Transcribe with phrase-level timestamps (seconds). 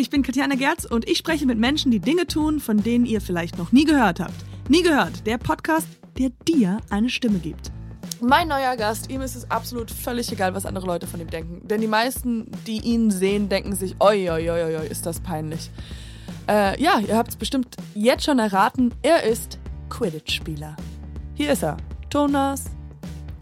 [0.00, 3.20] ich bin Katjana Gerz und ich spreche mit Menschen, die Dinge tun, von denen ihr
[3.20, 4.34] vielleicht noch nie gehört habt.
[4.68, 7.72] Nie gehört, der Podcast, der dir eine Stimme gibt.
[8.20, 11.66] Mein neuer Gast, ihm ist es absolut völlig egal, was andere Leute von ihm denken.
[11.66, 15.70] Denn die meisten, die ihn sehen, denken sich, oi, oi, oi, oi, ist das peinlich.
[16.48, 19.58] Äh, ja, ihr habt es bestimmt jetzt schon erraten, er ist
[19.90, 20.76] Quidditch-Spieler.
[21.34, 21.76] Hier ist er,
[22.08, 22.66] Thomas.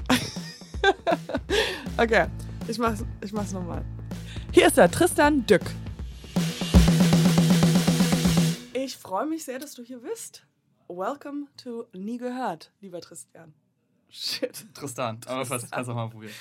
[1.98, 2.27] okay,
[2.66, 3.84] ich mach's, ich mach's nochmal.
[4.52, 5.62] Hier ist er, Tristan Dück.
[8.87, 10.47] Ich freue mich sehr, dass du hier bist.
[10.87, 13.53] Welcome to Nie gehört, lieber Tristan.
[14.09, 14.65] Shit.
[14.75, 16.33] Tristan, aber fast kannst du auch mal probieren.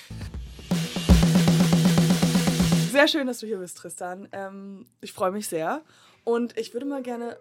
[2.92, 4.28] Sehr schön, dass du hier bist, Tristan.
[4.30, 5.82] Ähm, ich freue mich sehr.
[6.22, 7.36] Und ich würde mal gerne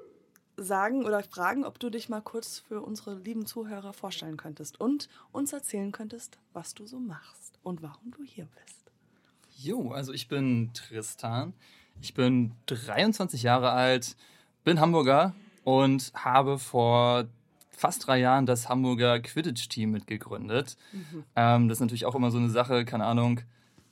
[0.57, 5.07] sagen oder fragen, ob du dich mal kurz für unsere lieben Zuhörer vorstellen könntest und
[5.31, 8.91] uns erzählen könntest, was du so machst und warum du hier bist.
[9.55, 11.53] Jo, also ich bin Tristan.
[12.01, 14.17] Ich bin 23 Jahre alt,
[14.65, 17.25] bin Hamburger und habe vor
[17.71, 20.75] fast drei Jahren das Hamburger Quidditch-Team mitgegründet.
[20.91, 21.23] Mhm.
[21.35, 23.41] Ähm, das ist natürlich auch immer so eine Sache, keine Ahnung,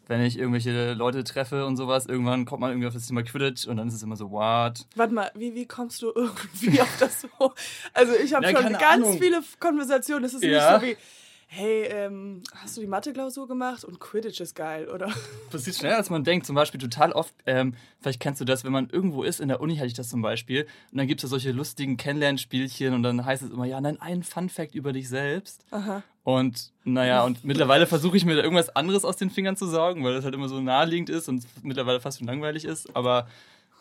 [0.07, 3.67] wenn ich irgendwelche Leute treffe und sowas, irgendwann kommt man irgendwie auf das Thema Quidditch
[3.67, 4.85] und dann ist es immer so, what?
[4.95, 7.53] Warte mal, wie, wie kommst du irgendwie auf das so?
[7.93, 9.19] Also ich habe ja, schon ganz Ahnung.
[9.19, 10.80] viele Konversationen, es ist ja.
[10.80, 10.97] nicht so wie,
[11.53, 13.83] hey, ähm, hast du die Mathe-Klausur gemacht?
[13.83, 15.13] Und Quidditch ist geil, oder?
[15.51, 16.47] Passiert schneller, als man denkt.
[16.47, 19.61] Zum Beispiel total oft, ähm, vielleicht kennst du das, wenn man irgendwo ist, in der
[19.61, 23.03] Uni hatte ich das zum Beispiel, und dann gibt es da solche lustigen Kennenlernspielchen und
[23.03, 25.63] dann heißt es immer, ja, nein, ein Fun-Fact über dich selbst.
[25.69, 26.01] Aha.
[26.23, 30.03] Und naja, und mittlerweile versuche ich mir da irgendwas anderes aus den Fingern zu saugen,
[30.03, 32.95] weil das halt immer so naheliegend ist und mittlerweile fast schon langweilig ist.
[32.95, 33.27] Aber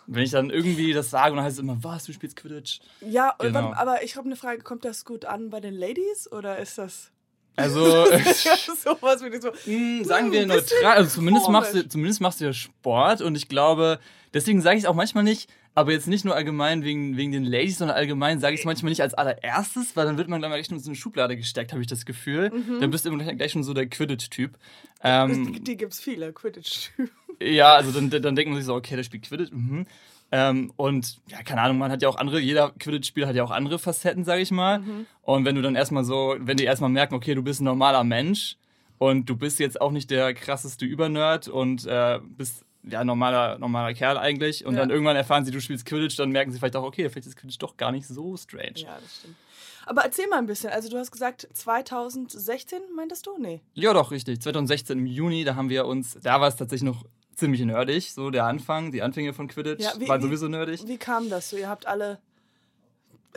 [0.07, 2.81] wenn ich dann irgendwie das sage und dann heißt es immer, was, du spielst Quidditch.
[3.01, 3.73] Ja, genau.
[3.73, 7.13] aber ich habe eine Frage, kommt das gut an bei den Ladies oder ist das...
[7.57, 12.41] Also, sowas wie so, mh, hm, sagen wir neutral, also zumindest machst, du, zumindest machst
[12.41, 13.99] du ja Sport und ich glaube,
[14.33, 17.45] deswegen sage ich es auch manchmal nicht, aber jetzt nicht nur allgemein wegen, wegen den
[17.45, 20.67] Ladies, sondern allgemein sage ich es manchmal nicht als allererstes, weil dann wird man gleich
[20.67, 22.51] schon in so eine Schublade gesteckt, habe ich das Gefühl.
[22.51, 22.81] Mhm.
[22.81, 24.59] Dann bist du immer gleich schon so der Quidditch-Typ.
[25.03, 27.11] Ähm, die, die gibt's viele, Quidditch-Typen.
[27.41, 29.53] Ja, also dann, dann denkt man sich so, okay, der spielt Quidditch.
[29.53, 29.87] Mhm.
[30.35, 33.51] Ähm, und ja, keine Ahnung, man hat ja auch andere, jeder Quidditch-Spieler hat ja auch
[33.51, 34.79] andere Facetten, sag ich mal.
[34.79, 35.07] Mhm.
[35.21, 38.03] Und wenn du dann erstmal so, wenn die erstmal merken, okay, du bist ein normaler
[38.03, 38.57] Mensch
[38.97, 43.93] und du bist jetzt auch nicht der krasseste Übernerd und äh, bist ja normaler, normaler
[43.93, 44.65] Kerl eigentlich.
[44.65, 44.81] Und ja.
[44.81, 47.37] dann irgendwann erfahren sie, du spielst Quidditch, dann merken sie vielleicht auch, okay, vielleicht ist
[47.37, 48.73] Quidditch doch gar nicht so strange.
[48.77, 49.37] Ja, das stimmt.
[49.85, 50.71] Aber erzähl mal ein bisschen.
[50.71, 53.37] Also du hast gesagt 2016, meintest du?
[53.39, 53.61] Nee.
[53.75, 54.41] Ja, doch, richtig.
[54.41, 57.05] 2016 im Juni, da haben wir uns, da war es tatsächlich noch
[57.35, 60.87] ziemlich nerdig, so der Anfang, die Anfänge von Quidditch ja, wie, waren sowieso nerdig.
[60.87, 61.57] Wie kam das so?
[61.57, 62.19] Ihr habt alle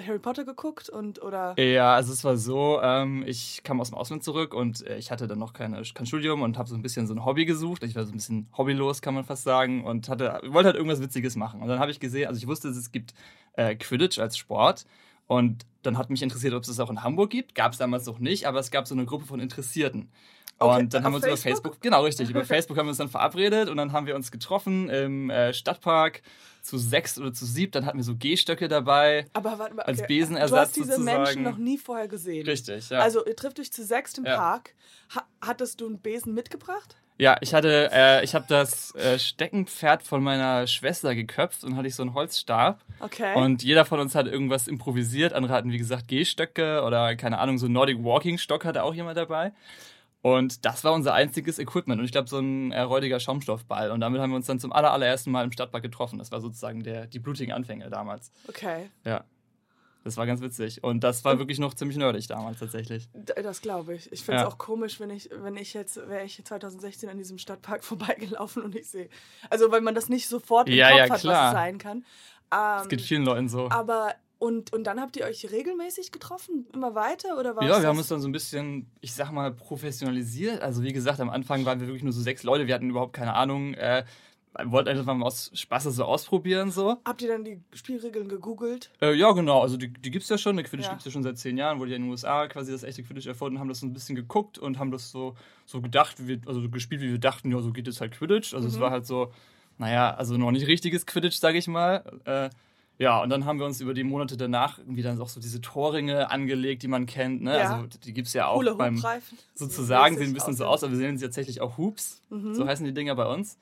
[0.01, 1.59] Harry Potter geguckt und oder?
[1.59, 5.11] Ja, also es war so, ähm, ich kam aus dem Ausland zurück und äh, ich
[5.11, 7.83] hatte dann noch keine, kein Studium und habe so ein bisschen so ein Hobby gesucht.
[7.83, 11.01] Ich war so ein bisschen hobbylos, kann man fast sagen, und hatte, wollte halt irgendwas
[11.01, 11.61] Witziges machen.
[11.61, 13.13] Und dann habe ich gesehen, also ich wusste, es gibt
[13.53, 14.85] äh, Quidditch als Sport.
[15.27, 17.55] Und dann hat mich interessiert, ob es das auch in Hamburg gibt.
[17.55, 20.11] Gab es damals noch nicht, aber es gab so eine Gruppe von Interessierten.
[20.57, 21.43] Okay, und dann haben wir uns Facebook?
[21.43, 24.15] über Facebook, genau richtig, über Facebook haben wir uns dann verabredet und dann haben wir
[24.15, 26.21] uns getroffen im äh, Stadtpark
[26.61, 27.71] zu sechs oder zu sieb.
[27.73, 29.25] Dann hatten wir so Gehstöcke dabei.
[29.33, 29.91] Aber warte mal, okay.
[29.91, 31.23] als Besenersatz Du hast diese sozusagen.
[31.23, 32.45] Menschen noch nie vorher gesehen.
[32.45, 32.99] Richtig, ja.
[32.99, 34.35] Also ihr trifft euch zu sechs im ja.
[34.37, 34.73] Park.
[35.15, 36.95] Ha hattest du einen Besen mitgebracht?
[37.17, 41.87] Ja, ich hatte, äh, ich habe das äh, Steckenpferd von meiner Schwester geköpft und hatte
[41.87, 42.81] ich so einen Holzstab.
[42.99, 43.35] Okay.
[43.35, 45.31] Und jeder von uns hat irgendwas improvisiert.
[45.31, 49.17] Andere hatten, wie gesagt, Gehstöcke oder keine Ahnung, so Nordic Walking Stock hatte auch jemand
[49.17, 49.53] dabei.
[50.25, 51.99] Und das war unser einziges Equipment.
[51.99, 53.91] Und ich glaube, so ein äh, räudiger Schaumstoffball.
[53.91, 56.17] Und damit haben wir uns dann zum aller, allerersten Mal im Stadtpark getroffen.
[56.17, 58.31] Das war sozusagen der, die blutigen Anfänge damals.
[58.47, 58.89] Okay.
[59.03, 59.23] Ja.
[60.03, 60.83] Das war ganz witzig.
[60.83, 63.07] Und das war wirklich noch ziemlich nerdig damals tatsächlich.
[63.13, 64.11] Das glaube ich.
[64.11, 64.47] Ich finde es ja.
[64.47, 68.75] auch komisch, wenn ich, wenn ich jetzt, wäre ich 2016 an diesem Stadtpark vorbeigelaufen und
[68.75, 69.09] ich sehe.
[69.51, 72.03] Also weil man das nicht sofort im ja, Kopf ja, hat, was es sein kann.
[72.49, 73.69] Es ähm, geht vielen Leuten so.
[73.69, 77.65] Aber und, und dann habt ihr euch regelmäßig getroffen, immer weiter oder was?
[77.65, 80.61] Ja, wir haben uns dann so ein bisschen, ich sag mal, professionalisiert.
[80.61, 83.13] Also wie gesagt, am Anfang waren wir wirklich nur so sechs Leute, wir hatten überhaupt
[83.13, 83.73] keine Ahnung.
[83.73, 84.05] Äh,
[84.63, 86.97] wollten einfach mal aus Spaß so ausprobieren so.
[87.05, 88.91] Habt ihr dann die Spielregeln gegoogelt?
[89.01, 89.61] Äh, ja, genau.
[89.61, 90.57] Also die, die es ja schon.
[90.57, 90.95] Der Quidditch ja.
[90.95, 91.79] es ja schon seit zehn Jahren.
[91.79, 94.15] Wurde ja in den USA quasi das echte Quidditch erfunden, haben das so ein bisschen
[94.15, 97.51] geguckt und haben das so, so gedacht, wie wir, also so gespielt, wie wir dachten,
[97.51, 98.53] ja, so geht es halt Quidditch.
[98.53, 98.73] Also mhm.
[98.75, 99.33] es war halt so,
[99.79, 102.03] naja, also noch nicht richtiges Quidditch, sag ich mal.
[102.25, 102.51] Äh,
[102.97, 105.59] ja, und dann haben wir uns über die Monate danach irgendwie dann auch so diese
[105.59, 107.41] Torringe angelegt, die man kennt.
[107.41, 107.57] Ne?
[107.57, 107.75] Ja.
[107.75, 109.03] Also die gibt es ja auch Coole beim
[109.53, 112.21] sozusagen, sehen ein bisschen so aus, aber wir sehen sie tatsächlich auch Hoops.
[112.29, 112.53] Mhm.
[112.53, 113.57] So heißen die Dinger bei uns.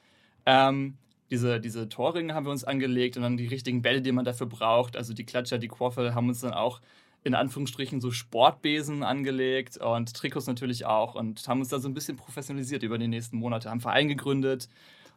[0.45, 0.97] Ähm,
[1.31, 4.45] diese, diese Torringe haben wir uns angelegt und dann die richtigen Bälle, die man dafür
[4.45, 4.95] braucht.
[4.95, 6.79] Also die Klatscher, die Quaffel haben uns dann auch
[7.23, 11.93] in Anführungsstrichen so Sportbesen angelegt und Trikots natürlich auch und haben uns da so ein
[11.95, 14.67] bisschen professionalisiert über die nächsten Monate, haben Verein gegründet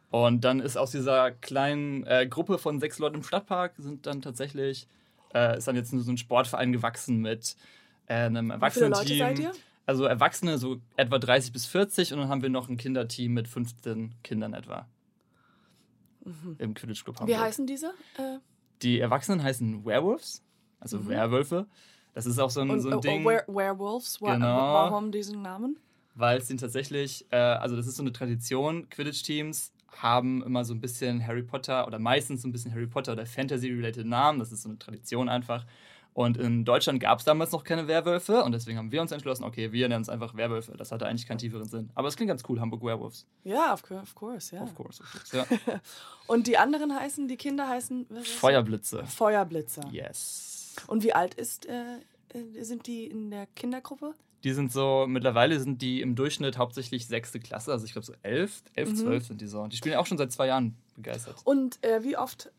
[0.09, 4.21] Und dann ist aus dieser kleinen äh, Gruppe von sechs Leuten im Stadtpark sind dann
[4.21, 4.87] tatsächlich,
[5.33, 7.57] äh, ist dann jetzt so ein Sportverein gewachsen mit
[8.07, 9.51] äh, einem Erwachsenen-Team.
[9.85, 13.47] Also Erwachsene so etwa 30 bis 40 und dann haben wir noch ein Kinderteam mit
[13.47, 14.85] 15 Kindern etwa.
[16.25, 16.55] Mhm.
[16.57, 17.35] Im Quidditch Club Hamburg.
[17.35, 17.93] Wie heißen diese?
[18.17, 18.39] Äh
[18.81, 20.43] die Erwachsenen heißen Werewolves,
[20.79, 21.09] also mhm.
[21.09, 21.67] Werwölfe.
[22.13, 23.25] Das ist auch so ein, und, so ein oh, oh Ding.
[23.25, 24.47] Oh, Werewolves, genau.
[24.47, 25.77] warum diesen Namen?
[26.15, 30.73] Weil es sind tatsächlich, äh, also das ist so eine Tradition, Quidditch-Teams haben immer so
[30.73, 34.39] ein bisschen Harry Potter oder meistens so ein bisschen Harry Potter oder Fantasy-related Namen.
[34.39, 35.65] Das ist so eine Tradition einfach.
[36.17, 39.43] Und in Deutschland gab es damals noch keine Werwölfe und deswegen haben wir uns entschlossen,
[39.43, 40.75] okay, wir nennen es einfach Werwölfe.
[40.75, 41.91] Das hatte eigentlich keinen tieferen Sinn.
[41.93, 43.27] Aber es klingt ganz cool, Hamburg Werewolves.
[43.43, 44.63] Ja, of, of course, ja.
[44.63, 45.45] Of course, of course, ja.
[46.27, 48.07] und die anderen heißen, die Kinder heißen?
[48.23, 49.05] Feuerblitze.
[49.05, 49.81] Feuerblitze.
[49.91, 50.75] Yes.
[50.87, 51.97] Und wie alt ist, äh,
[52.33, 54.15] äh, sind die in der Kindergruppe?
[54.43, 58.13] Die sind so, mittlerweile sind die im Durchschnitt hauptsächlich sechste Klasse, also ich glaube so
[58.21, 58.95] elf, elf, mhm.
[58.95, 59.65] zwölf sind die so.
[59.67, 61.37] Die spielen auch schon seit zwei Jahren begeistert.
[61.43, 62.51] Und äh, wie oft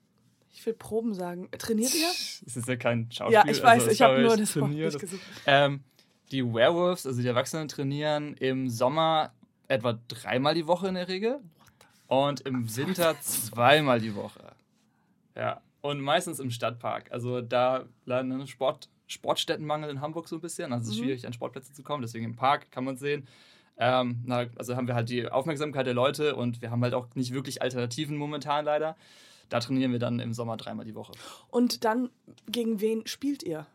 [0.59, 1.49] ich will Proben sagen.
[1.57, 2.09] Trainiert ihr?
[2.09, 3.35] Es ist ja kein Schauspiel.
[3.35, 4.95] Ja, ich weiß, also, ich habe nur das trainiert.
[4.95, 5.23] Wort gesucht.
[5.47, 5.85] Ähm,
[6.33, 9.33] die Werewolves, also die Erwachsenen, trainieren im Sommer
[9.69, 11.41] etwa dreimal die Woche in der Regel.
[12.09, 14.53] Und im Winter zweimal die Woche.
[15.37, 15.61] Ja.
[15.81, 17.13] Und meistens im Stadtpark.
[17.13, 20.73] Also da ein Sport, Sportstättenmangel in Hamburg so ein bisschen.
[20.73, 21.05] Also es ist mhm.
[21.05, 22.03] schwierig, an Sportplätze zu kommen.
[22.03, 23.27] Deswegen im Park kann man es sehen.
[23.79, 27.07] Ähm, na, also haben wir halt die Aufmerksamkeit der Leute und wir haben halt auch
[27.15, 28.97] nicht wirklich Alternativen momentan leider.
[29.49, 31.13] Da trainieren wir dann im Sommer dreimal die Woche.
[31.49, 32.11] Und dann
[32.51, 33.67] gegen wen spielt ihr?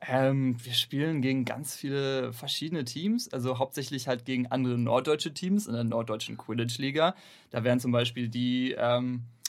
[0.00, 5.66] Ähm, wir spielen gegen ganz viele verschiedene Teams, also hauptsächlich halt gegen andere norddeutsche Teams
[5.66, 7.14] in der norddeutschen Quidditch-Liga.
[7.50, 9.39] Da wären zum Beispiel die, ähm, äh,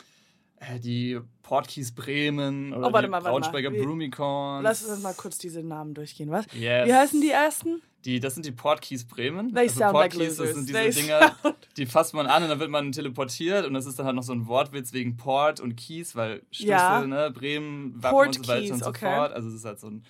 [0.82, 4.64] die Portkeys Bremen oder oh, die mal, Braunschweiger Brumicorns.
[4.64, 6.46] Lass uns mal kurz diese Namen durchgehen, was?
[6.54, 6.88] Yes.
[6.88, 7.82] Wie heißen die ersten?
[8.06, 9.54] Die, das sind die Portkeys Bremen.
[9.54, 11.36] They also sound Portkeys, like das sind diese They Dinger,
[11.78, 14.24] die fasst man an und dann wird man teleportiert und das ist dann halt noch
[14.24, 17.06] so ein Wortwitz wegen Port und Keys, weil Schlüssel, ja.
[17.06, 19.16] ne, Bremen, Wappen Port und so weiter Keys, und so okay.
[19.16, 19.34] fort.
[19.34, 20.04] Also es ist halt so ein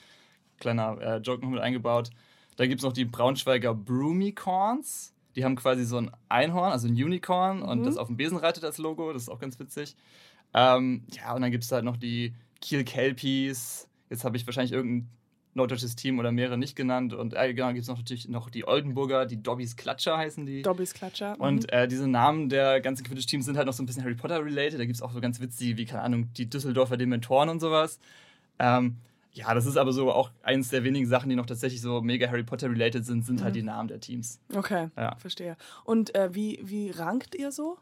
[0.59, 2.11] kleiner äh, Joke noch mit eingebaut.
[2.55, 5.13] Da gibt es noch die Braunschweiger Broomicorns.
[5.35, 7.63] Die haben quasi so ein Einhorn, also ein Unicorn mhm.
[7.63, 9.11] und das auf dem Besen reitet als Logo.
[9.11, 9.95] Das ist auch ganz witzig.
[10.53, 13.87] Ähm, ja, und dann gibt es halt noch die Kiel Kelpies.
[14.09, 15.09] Jetzt habe ich wahrscheinlich irgendein
[15.53, 17.13] norddeutsches Team oder mehrere nicht genannt.
[17.13, 20.61] Und äh, genau, gibt es noch natürlich noch die Oldenburger, die Dobbys Klatscher heißen die.
[20.61, 21.35] Dobbys Klatscher.
[21.35, 21.41] Mhm.
[21.41, 24.79] Und äh, diese Namen der ganzen Quidditch-Teams sind halt noch so ein bisschen Harry Potter-related.
[24.79, 27.99] Da gibt es auch so ganz witzige, wie, keine Ahnung, die Düsseldorfer Dementoren und sowas.
[28.59, 28.97] Ähm,
[29.33, 32.27] ja, das ist aber so auch eins der wenigen Sachen, die noch tatsächlich so mega
[32.27, 33.45] Harry Potter-related sind, sind halt mhm.
[33.45, 34.39] halt die Namen der Teams.
[34.53, 35.15] Okay, ja.
[35.15, 35.55] verstehe.
[35.85, 37.77] Und äh, wie, wie rankt ihr so?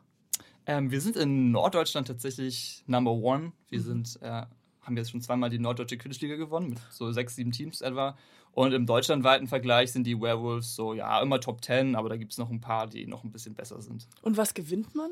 [0.70, 3.54] Ähm, wir sind in Norddeutschland tatsächlich Number One.
[3.70, 3.84] Wir mhm.
[3.84, 4.46] sind äh,
[4.82, 8.16] haben jetzt schon zweimal die norddeutsche Quidditch-Liga gewonnen, mit so sechs, sieben Teams etwa.
[8.52, 12.34] Und im deutschlandweiten Vergleich sind die Werewolves so, ja, immer Top Ten, aber da gibt
[12.34, 14.08] es noch ein paar, die noch ein bisschen besser sind.
[14.22, 15.10] Und was gewinnt man?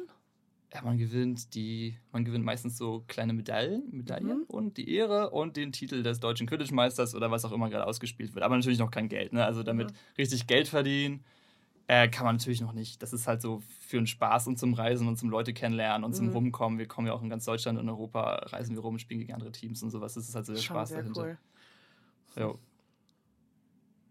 [0.72, 4.44] Ja, man gewinnt die, man gewinnt meistens so kleine Medaillen, Medaillen mhm.
[4.48, 8.36] und die Ehre und den Titel des deutschen Quidditch-Meisters oder was auch immer gerade ausgespielt
[8.36, 8.44] wird.
[8.46, 9.44] Aber natürlich noch kein Geld, ne?
[9.44, 9.96] Also damit mhm.
[10.20, 11.24] richtig Geld verdienen
[11.88, 13.02] äh, kann man natürlich noch nicht.
[13.02, 16.14] Das ist halt so für den Spaß und zum Reisen und zum Leute kennenlernen und
[16.14, 16.34] zum mhm.
[16.34, 16.80] Rumkommen.
[16.80, 19.34] Wir kommen ja auch in ganz Deutschland und Europa, reisen wir rum, und spielen gegen
[19.34, 20.14] andere Teams und sowas.
[20.14, 21.22] Das ist halt so der schon Spaß dahinter.
[21.22, 21.38] Cool.
[22.36, 22.54] Ja.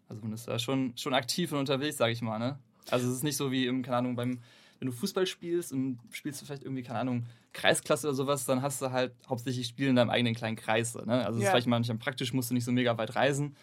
[0.08, 2.58] Also man ist da schon, schon aktiv und unterwegs, sag ich mal, ne?
[2.90, 4.40] Also es ist nicht so wie im, keine Ahnung, beim,
[4.78, 8.62] wenn du Fußball spielst und spielst du vielleicht irgendwie, keine Ahnung, Kreisklasse oder sowas, dann
[8.62, 10.94] hast du halt hauptsächlich Spiele in deinem eigenen kleinen Kreis.
[10.94, 11.26] Ne?
[11.26, 11.48] Also es ja.
[11.48, 13.56] ist vielleicht manchmal praktisch, musst du nicht so mega weit reisen.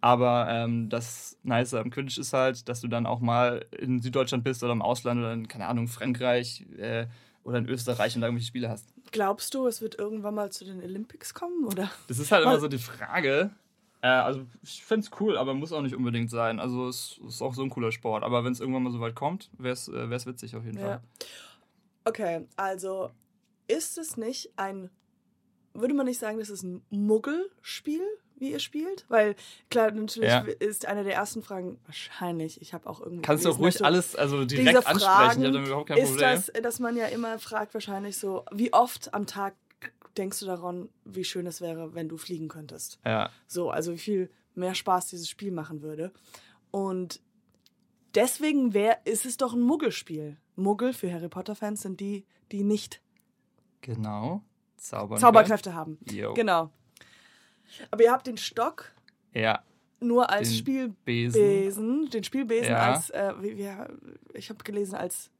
[0.00, 4.44] Aber ähm, das Nice am Quidditch ist halt, dass du dann auch mal in Süddeutschland
[4.44, 7.06] bist oder im Ausland oder in, keine Ahnung, Frankreich äh,
[7.42, 8.94] oder in Österreich und da irgendwelche Spiele hast.
[9.10, 11.64] Glaubst du, es wird irgendwann mal zu den Olympics kommen?
[11.64, 11.90] Oder?
[12.06, 13.50] Das ist halt immer so die Frage.
[14.00, 16.60] Äh, also ich finde es cool, aber muss auch nicht unbedingt sein.
[16.60, 18.22] Also es ist auch so ein cooler Sport.
[18.22, 20.86] Aber wenn es irgendwann mal so weit kommt, wäre es äh, witzig auf jeden ja.
[20.86, 21.00] Fall.
[22.04, 23.10] Okay, also
[23.66, 24.90] ist es nicht ein,
[25.74, 28.02] würde man nicht sagen, das ist ein Muggelspiel?
[28.38, 29.04] Wie ihr spielt?
[29.08, 29.34] Weil
[29.70, 30.40] klar, natürlich ja.
[30.40, 32.60] ist eine der ersten Fragen wahrscheinlich.
[32.60, 33.22] Ich habe auch irgendwie.
[33.22, 35.00] Kannst du ruhig alles also direkt ansprechen?
[35.00, 36.34] Fragen, ich habe überhaupt kein Problem.
[36.34, 39.54] Ist das, dass man ja immer fragt, wahrscheinlich so, wie oft am Tag
[40.16, 42.98] denkst du daran, wie schön es wäre, wenn du fliegen könntest?
[43.04, 43.30] Ja.
[43.46, 46.12] So, also wie viel mehr Spaß dieses Spiel machen würde.
[46.70, 47.20] Und
[48.14, 50.36] deswegen wär, ist es doch ein Muggelspiel.
[50.56, 53.00] Muggel für Harry Potter-Fans sind die, die nicht
[53.80, 54.42] genau
[54.76, 55.98] Zauberkräfte haben.
[56.10, 56.34] Yo.
[56.34, 56.70] Genau.
[57.90, 58.92] Aber ihr habt den Stock.
[59.32, 59.62] Ja.
[60.00, 61.40] Nur als den Spielbesen.
[61.40, 62.92] Besen, den Spielbesen ja.
[62.92, 63.68] als, äh, wie, wie,
[64.34, 65.30] ich habe gelesen, als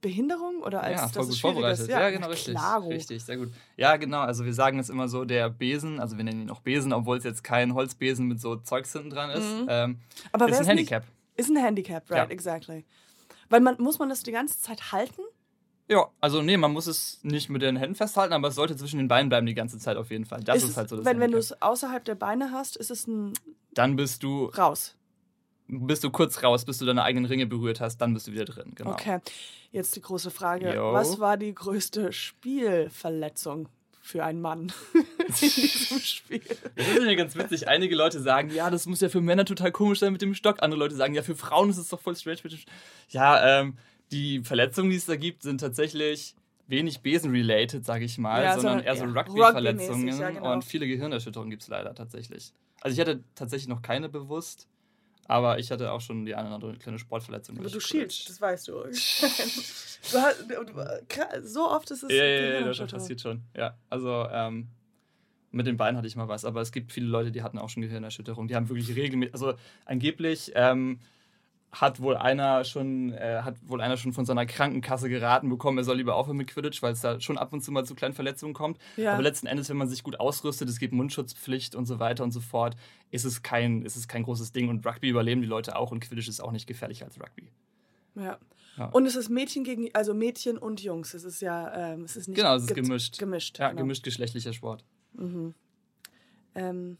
[0.00, 1.88] Behinderung oder als ja, voll gut vorbereitet.
[1.88, 2.54] Ja, ja, genau, richtig.
[2.54, 2.88] Klaro.
[2.88, 3.50] Richtig, sehr gut.
[3.76, 4.20] Ja, genau.
[4.20, 7.18] Also wir sagen es immer so, der Besen, also wir nennen ihn auch Besen, obwohl
[7.18, 9.44] es jetzt kein Holzbesen mit so Zeugs hinten dran ist.
[9.44, 9.66] Mhm.
[9.68, 9.98] Ähm,
[10.32, 11.02] Aber ist ein Handicap.
[11.02, 12.30] Nicht, ist ein Handicap, right, ja.
[12.30, 12.84] exactly.
[13.48, 15.22] Weil man, muss man das die ganze Zeit halten?
[15.88, 18.98] Ja, also nee, man muss es nicht mit den Händen festhalten, aber es sollte zwischen
[18.98, 20.40] den Beinen bleiben die ganze Zeit auf jeden Fall.
[20.40, 22.90] Das ist, ist halt so das Wenn, wenn du es außerhalb der Beine hast, ist
[22.90, 23.32] es ein.
[23.72, 24.46] Dann bist du.
[24.46, 24.96] Raus.
[25.68, 28.44] Bist du kurz raus, bis du deine eigenen Ringe berührt hast, dann bist du wieder
[28.44, 28.72] drin.
[28.74, 28.92] Genau.
[28.92, 29.18] Okay.
[29.70, 30.92] Jetzt die große Frage: Yo.
[30.92, 33.68] Was war die größte Spielverletzung
[34.00, 36.42] für einen Mann in diesem Spiel?
[36.74, 37.68] Das ist ja ganz witzig.
[37.68, 40.62] Einige Leute sagen, ja, das muss ja für Männer total komisch sein mit dem Stock.
[40.62, 42.74] Andere Leute sagen, ja, für Frauen ist es doch voll strange mit dem Stock.
[43.10, 43.76] Ja, ähm
[44.10, 46.34] die Verletzungen, die es da gibt, sind tatsächlich
[46.68, 50.52] wenig Besen-related, sage ich mal, ja, sondern eher so Rugby-Verletzungen Rugby ja, genau.
[50.52, 52.52] und viele Gehirnerschütterungen gibt es leider tatsächlich.
[52.80, 54.68] Also ich hatte tatsächlich noch keine bewusst,
[55.26, 57.58] aber ich hatte auch schon die eine oder andere kleine Sportverletzung.
[57.58, 58.72] Aber du schielst, das weißt du.
[58.82, 60.44] du, hast,
[61.42, 62.12] so oft ist es.
[62.12, 63.42] Ja, ja, ja, das passiert schon.
[63.56, 64.68] Ja, also ähm,
[65.50, 67.70] mit den Beinen hatte ich mal was, aber es gibt viele Leute, die hatten auch
[67.70, 68.46] schon Gehirnerschütterung.
[68.48, 71.00] Die haben wirklich regelmäßig, also angeblich ähm,
[71.80, 75.84] hat wohl einer schon, äh, hat wohl einer schon von seiner Krankenkasse geraten bekommen, er
[75.84, 78.14] soll lieber aufhören mit Quidditch, weil es da schon ab und zu mal zu kleinen
[78.14, 78.78] Verletzungen kommt.
[78.96, 79.12] Ja.
[79.12, 82.32] Aber letzten Endes, wenn man sich gut ausrüstet, es gibt Mundschutzpflicht und so weiter und
[82.32, 82.76] so fort,
[83.10, 84.68] ist es kein, ist es kein großes Ding.
[84.68, 87.52] Und Rugby überleben die Leute auch und Quidditch ist auch nicht gefährlicher als Rugby.
[88.14, 88.38] Ja.
[88.78, 88.86] ja.
[88.86, 91.12] Und es ist Mädchen gegen, also Mädchen und Jungs.
[91.12, 93.18] Es ist ja, ähm, es ist nicht Genau, es ist gemischt.
[93.18, 93.58] Gemischt.
[93.58, 93.82] Ja, genau.
[93.82, 94.82] gemischt geschlechtlicher Sport.
[95.12, 95.54] Mhm.
[96.54, 96.96] Ähm,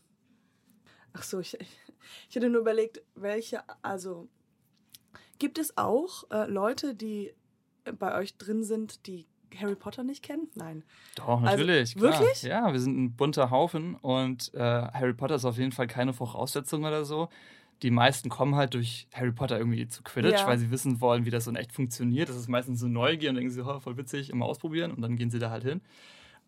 [1.14, 1.56] ach so, ich,
[2.28, 4.28] ich hätte nur überlegt, welche, also
[5.38, 7.33] Gibt es auch äh, Leute, die
[7.85, 9.26] äh, bei euch drin sind, die
[9.61, 10.49] Harry Potter nicht kennen?
[10.55, 10.83] Nein.
[11.16, 11.97] Doch, also, natürlich.
[11.97, 12.43] Also, wirklich?
[12.43, 16.12] Ja, wir sind ein bunter Haufen und äh, Harry Potter ist auf jeden Fall keine
[16.12, 17.28] Voraussetzung oder so.
[17.83, 20.47] Die meisten kommen halt durch Harry Potter irgendwie zu Quidditch, ja.
[20.47, 22.28] weil sie wissen wollen, wie das so in echt funktioniert.
[22.28, 25.16] Das ist meistens so Neugier und denken sie, oh, voll witzig, immer ausprobieren und dann
[25.16, 25.83] gehen sie da halt hin.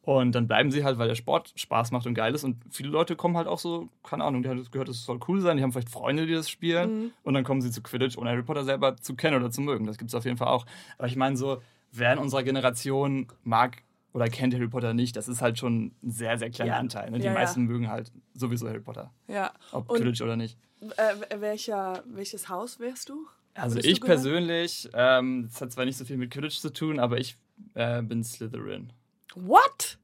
[0.09, 2.43] Und dann bleiben sie halt, weil der Sport Spaß macht und geil ist.
[2.43, 5.43] Und viele Leute kommen halt auch so, keine Ahnung, die haben gehört, es soll cool
[5.43, 5.59] sein.
[5.59, 6.91] Die haben vielleicht Freunde, die das spielen.
[6.91, 7.11] Mhm.
[7.25, 9.85] Und dann kommen sie zu Quidditch, ohne Harry Potter selber zu kennen oder zu mögen.
[9.87, 10.65] Das gibt es auf jeden Fall auch.
[10.97, 11.61] Aber ich meine, so,
[11.93, 13.83] wer in unserer Generation mag
[14.15, 16.79] oder kennt Harry Potter nicht, das ist halt schon ein sehr, sehr kleiner ja.
[16.79, 17.11] Anteil.
[17.11, 17.19] Ne?
[17.19, 17.67] Die ja, meisten ja.
[17.67, 19.13] mögen halt sowieso Harry Potter.
[19.27, 19.53] Ja.
[19.73, 20.57] Ob und, Quidditch oder nicht.
[20.97, 23.27] Äh, welcher, welches Haus wärst du?
[23.53, 27.19] Also ich persönlich, ähm, das hat zwar nicht so viel mit Quidditch zu tun, aber
[27.19, 27.37] ich
[27.75, 28.95] äh, bin Slytherin.
[29.35, 29.99] What?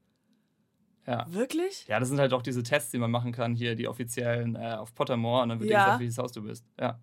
[1.07, 1.25] Ja.
[1.29, 1.85] Wirklich?
[1.87, 4.73] Ja, das sind halt auch diese Tests, die man machen kann, hier die offiziellen äh,
[4.73, 5.77] auf Pottermore und dann wird ja.
[5.77, 6.65] dir gesagt, welches Haus du bist.
[6.79, 6.99] Ja.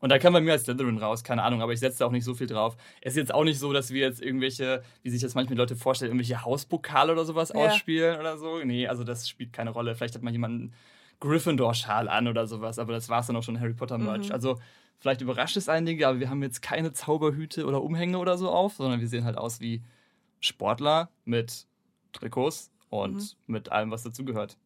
[0.00, 2.12] Und da kann bei mir als Slytherin raus, keine Ahnung, aber ich setze da auch
[2.12, 2.76] nicht so viel drauf.
[3.00, 5.74] Es ist jetzt auch nicht so, dass wir jetzt irgendwelche, wie sich das manchmal Leute
[5.74, 7.56] vorstellen, irgendwelche Hauspokale oder sowas ja.
[7.56, 8.62] ausspielen oder so.
[8.62, 9.96] Nee, also das spielt keine Rolle.
[9.96, 10.72] Vielleicht hat man jemanden
[11.20, 14.28] Gryffindor-Schal an oder sowas, aber das war es dann auch schon Harry Potter-Merch.
[14.28, 14.32] Mhm.
[14.32, 14.60] Also
[14.98, 18.74] vielleicht überrascht es einige, aber wir haben jetzt keine Zauberhüte oder Umhänge oder so auf,
[18.74, 19.82] sondern wir sehen halt aus wie
[20.40, 21.66] Sportler mit
[22.12, 23.28] Trikots und mhm.
[23.46, 24.56] mit allem, was dazugehört.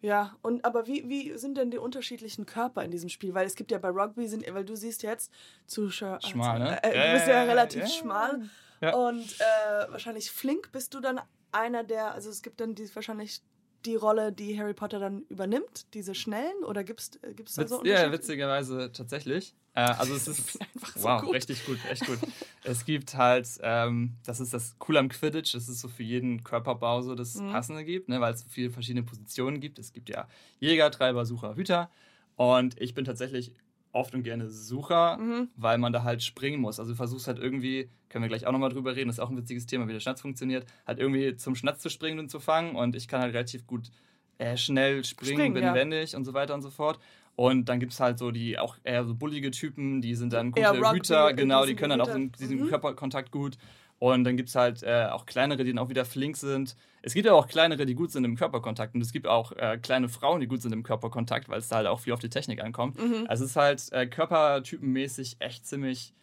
[0.00, 3.34] Ja, und aber wie, wie sind denn die unterschiedlichen Körper in diesem Spiel?
[3.34, 5.32] Weil es gibt ja bei Rugby, sind, weil du siehst jetzt
[5.66, 6.82] zu schmal, ne?
[6.84, 8.42] Äh, du bist ja relativ äh, schmal
[8.80, 8.94] ja.
[8.94, 11.20] und äh, wahrscheinlich flink bist du dann
[11.50, 13.42] einer der, also es gibt dann die, wahrscheinlich
[13.84, 17.84] die Rolle, die Harry Potter dann übernimmt, diese schnellen oder gibt es äh, da so
[17.84, 19.54] Ja, witzigerweise tatsächlich.
[19.74, 20.58] Äh, also es ist
[20.96, 21.34] wow, gut.
[21.34, 22.18] richtig gut, echt gut.
[22.68, 26.44] es gibt halt, ähm, das ist das Coole am Quidditch, dass es so für jeden
[26.44, 27.50] Körperbau so das mhm.
[27.50, 29.78] Passende gibt, ne, weil es so viele verschiedene Positionen gibt.
[29.78, 30.28] Es gibt ja
[30.60, 31.90] Jäger, Treiber, Sucher, Hüter.
[32.36, 33.54] Und ich bin tatsächlich
[33.92, 35.48] oft und gerne Sucher, mhm.
[35.56, 36.78] weil man da halt springen muss.
[36.78, 39.30] Also du versuchst halt irgendwie, können wir gleich auch nochmal drüber reden, das ist auch
[39.30, 42.38] ein witziges Thema, wie der Schnatz funktioniert, halt irgendwie zum Schnatz zu springen und zu
[42.38, 42.76] fangen.
[42.76, 43.90] Und ich kann halt relativ gut
[44.36, 45.74] äh, schnell springen, springen bin ja.
[45.74, 47.00] wendig und so weiter und so fort.
[47.38, 50.50] Und dann gibt es halt so die auch eher so bullige Typen, die sind dann
[50.50, 52.66] gute Hüter, genau, die können dann auch diesen mhm.
[52.66, 53.56] Körperkontakt gut.
[54.00, 56.74] Und dann gibt es halt äh, auch kleinere, die dann auch wieder flink sind.
[57.00, 58.96] Es gibt aber auch kleinere, die gut sind im Körperkontakt.
[58.96, 61.76] Und es gibt auch äh, kleine Frauen, die gut sind im Körperkontakt, weil es da
[61.76, 63.00] halt auch viel auf die Technik ankommt.
[63.00, 63.26] Mhm.
[63.28, 66.14] Also es ist halt äh, körpertypenmäßig echt ziemlich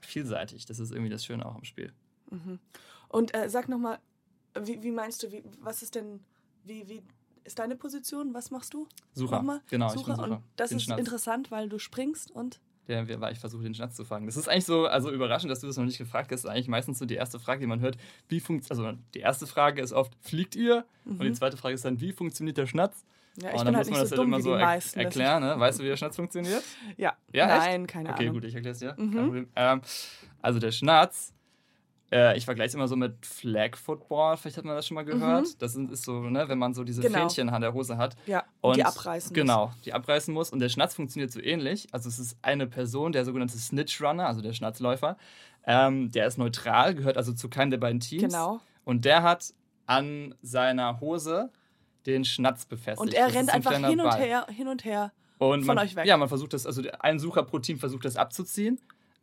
[0.00, 0.66] vielseitig.
[0.66, 1.92] Das ist irgendwie das Schöne auch am Spiel.
[2.32, 2.58] Mhm.
[3.08, 4.00] Und äh, sag nochmal,
[4.60, 6.18] wie, wie meinst du, wie, was ist denn,
[6.64, 7.04] wie, wie
[7.44, 8.34] ist deine Position?
[8.34, 8.88] Was machst du?
[9.12, 9.36] Sucher.
[9.36, 9.60] Nochmal?
[9.68, 10.00] Genau, Sucher.
[10.00, 10.30] ich bin Sucher.
[10.36, 10.98] Und das den ist Schnatz.
[10.98, 14.26] interessant, weil du springst und der, weil ich versuche, den Schnatz zu fangen.
[14.26, 16.44] Das ist eigentlich so, also überraschend, dass du das noch nicht gefragt hast.
[16.44, 17.96] Das ist eigentlich meistens so die erste Frage, die man hört.
[18.28, 20.84] Wie funktioniert, also die erste Frage ist oft, fliegt ihr?
[21.04, 21.12] Mhm.
[21.12, 21.34] Und die mhm.
[21.34, 23.04] zweite Frage ist dann, wie funktioniert der Schnatz?
[23.36, 25.58] Ja, ich und dann muss halt man das so halt immer so er erklären, ne?
[25.58, 26.62] Weißt du, wie der Schnatz funktioniert?
[26.96, 27.16] Ja.
[27.32, 27.90] ja Nein, echt?
[27.90, 28.28] keine okay, Ahnung.
[28.28, 28.94] Okay, gut, ich erkläre es dir.
[28.96, 29.48] Mhm.
[29.56, 29.80] Ähm,
[30.40, 31.33] also der Schnatz
[32.14, 35.04] äh, ich vergleiche es immer so mit Flag Football, vielleicht hat man das schon mal
[35.04, 35.46] gehört.
[35.46, 35.58] Mhm.
[35.58, 37.18] Das ist so, ne, wenn man so diese genau.
[37.18, 38.14] Fähnchen an der Hose hat.
[38.26, 40.50] Ja, und die abreißen Genau, die abreißen muss.
[40.50, 41.88] Und der Schnatz funktioniert so ähnlich.
[41.90, 45.16] Also es ist eine Person, der sogenannte Snitch Runner, also der Schnatzläufer.
[45.66, 48.22] Ähm, der ist neutral, gehört also zu keinem der beiden Teams.
[48.22, 48.60] Genau.
[48.84, 49.52] Und der hat
[49.86, 51.50] an seiner Hose
[52.06, 53.00] den Schnatz befestigt.
[53.00, 56.06] Und er rennt einfach hin und her, hin und her und von man, euch weg.
[56.06, 58.78] Ja, man versucht das, also ein Sucher pro Team versucht das abzuziehen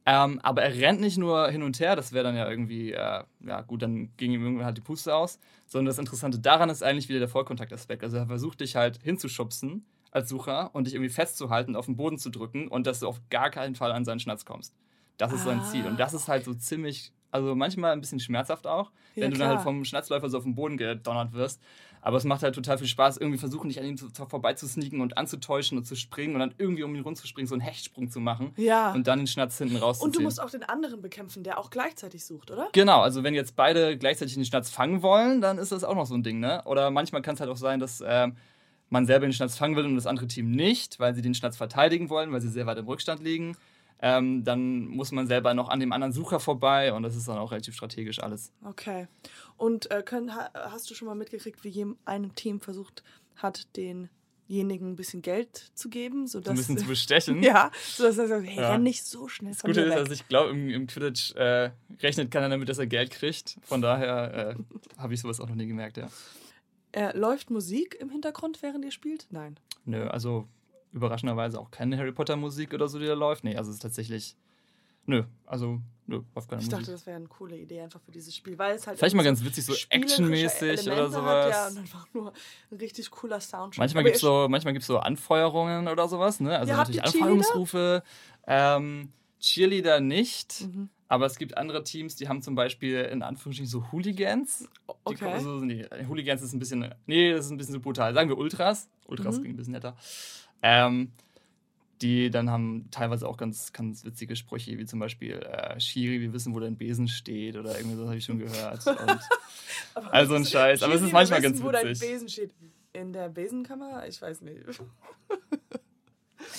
[0.05, 3.23] Ähm, aber er rennt nicht nur hin und her, das wäre dann ja irgendwie, äh,
[3.45, 6.81] ja gut, dann ging ihm irgendwann halt die Puste aus, sondern das Interessante daran ist
[6.81, 8.03] eigentlich wieder der Vollkontaktaspekt.
[8.03, 12.17] Also er versucht dich halt hinzuschubsen als Sucher und dich irgendwie festzuhalten, auf den Boden
[12.17, 14.75] zu drücken und dass du auf gar keinen Fall an seinen Schnatz kommst.
[15.17, 15.45] Das ist ah.
[15.45, 15.85] sein Ziel.
[15.85, 19.37] Und das ist halt so ziemlich, also manchmal ein bisschen schmerzhaft auch, wenn ja, du
[19.37, 21.61] dann halt vom Schnatzläufer so auf den Boden gedonnert wirst.
[22.01, 25.77] Aber es macht halt total viel Spaß, irgendwie versuchen, dich an ihm vorbeizusneaken und anzutäuschen
[25.77, 28.53] und zu springen und dann irgendwie um ihn rumzuspringen, so einen Hechtsprung zu machen.
[28.57, 28.91] Ja.
[28.91, 30.07] Und dann den Schnatz hinten rauszuziehen.
[30.07, 32.69] Und du musst auch den anderen bekämpfen, der auch gleichzeitig sucht, oder?
[32.73, 36.07] Genau, also wenn jetzt beide gleichzeitig den Schnatz fangen wollen, dann ist das auch noch
[36.07, 36.63] so ein Ding, ne?
[36.65, 38.29] Oder manchmal kann es halt auch sein, dass äh,
[38.89, 41.55] man selber den Schnatz fangen will und das andere Team nicht, weil sie den Schnatz
[41.55, 43.55] verteidigen wollen, weil sie sehr weit im Rückstand liegen.
[44.01, 47.37] Ähm, dann muss man selber noch an dem anderen Sucher vorbei und das ist dann
[47.37, 48.51] auch relativ strategisch alles.
[48.65, 49.07] Okay.
[49.57, 53.03] Und äh, können, hast du schon mal mitgekriegt, wie ein Team versucht
[53.35, 56.25] hat, denjenigen ein bisschen Geld zu geben?
[56.25, 57.43] Sodass, ein bisschen zu bestechen.
[57.43, 58.71] ja, sodass er sagt, hey, ja.
[58.71, 61.69] renn nicht so schnell Das Gute ist, dass ich glaube, im, im Quidditch äh,
[62.01, 63.57] rechnet keiner damit, dass er Geld kriegt.
[63.61, 66.09] Von daher äh, habe ich sowas auch noch nie gemerkt, ja.
[66.91, 69.27] Äh, läuft Musik im Hintergrund, während ihr spielt?
[69.29, 69.57] Nein.
[69.85, 70.47] Nö, also
[70.93, 73.43] überraschenderweise auch keine Harry Potter Musik oder so, die da läuft.
[73.43, 74.35] Nee, also es ist tatsächlich.
[75.07, 76.79] Nö, also nö, läuft keine ich Musik.
[76.79, 78.99] Ich dachte, das wäre eine coole Idee einfach für dieses Spiel, weil es halt.
[78.99, 81.45] Vielleicht mal ganz witzig, so actionmäßig oder sowas.
[81.45, 82.33] Hat, ja, und einfach nur
[82.71, 83.79] ein richtig cooler Soundtrack.
[83.79, 86.57] Manchmal gibt es so, so Anfeuerungen oder sowas, ne?
[86.57, 88.03] Also ja, natürlich Anfeuerungsrufe.
[88.45, 90.61] Ähm, Cheerleader nicht.
[90.61, 90.89] Mhm.
[91.07, 94.69] Aber es gibt andere Teams, die haben zum Beispiel in Anführungsstrichen so Hooligans.
[95.03, 95.25] Okay.
[95.25, 98.13] Also, nee, Hooligans ist ein bisschen, nee, das ist ein bisschen so brutal.
[98.13, 98.87] Sagen wir Ultras.
[99.07, 99.41] Ultras mhm.
[99.41, 99.97] klingt ein bisschen netter.
[100.61, 101.11] Ähm,
[102.01, 106.33] die dann haben teilweise auch ganz, ganz witzige Sprüche, wie zum Beispiel äh, Shiri, wir
[106.33, 108.85] wissen, wo dein Besen steht oder irgendwie so habe ich schon gehört.
[109.93, 111.65] also ein Scheiß, Schiri, aber es ist manchmal wissen, ganz witzig.
[111.65, 112.53] Wo dein Besen steht?
[112.93, 114.07] In der Besenkammer?
[114.07, 114.63] Ich weiß nicht.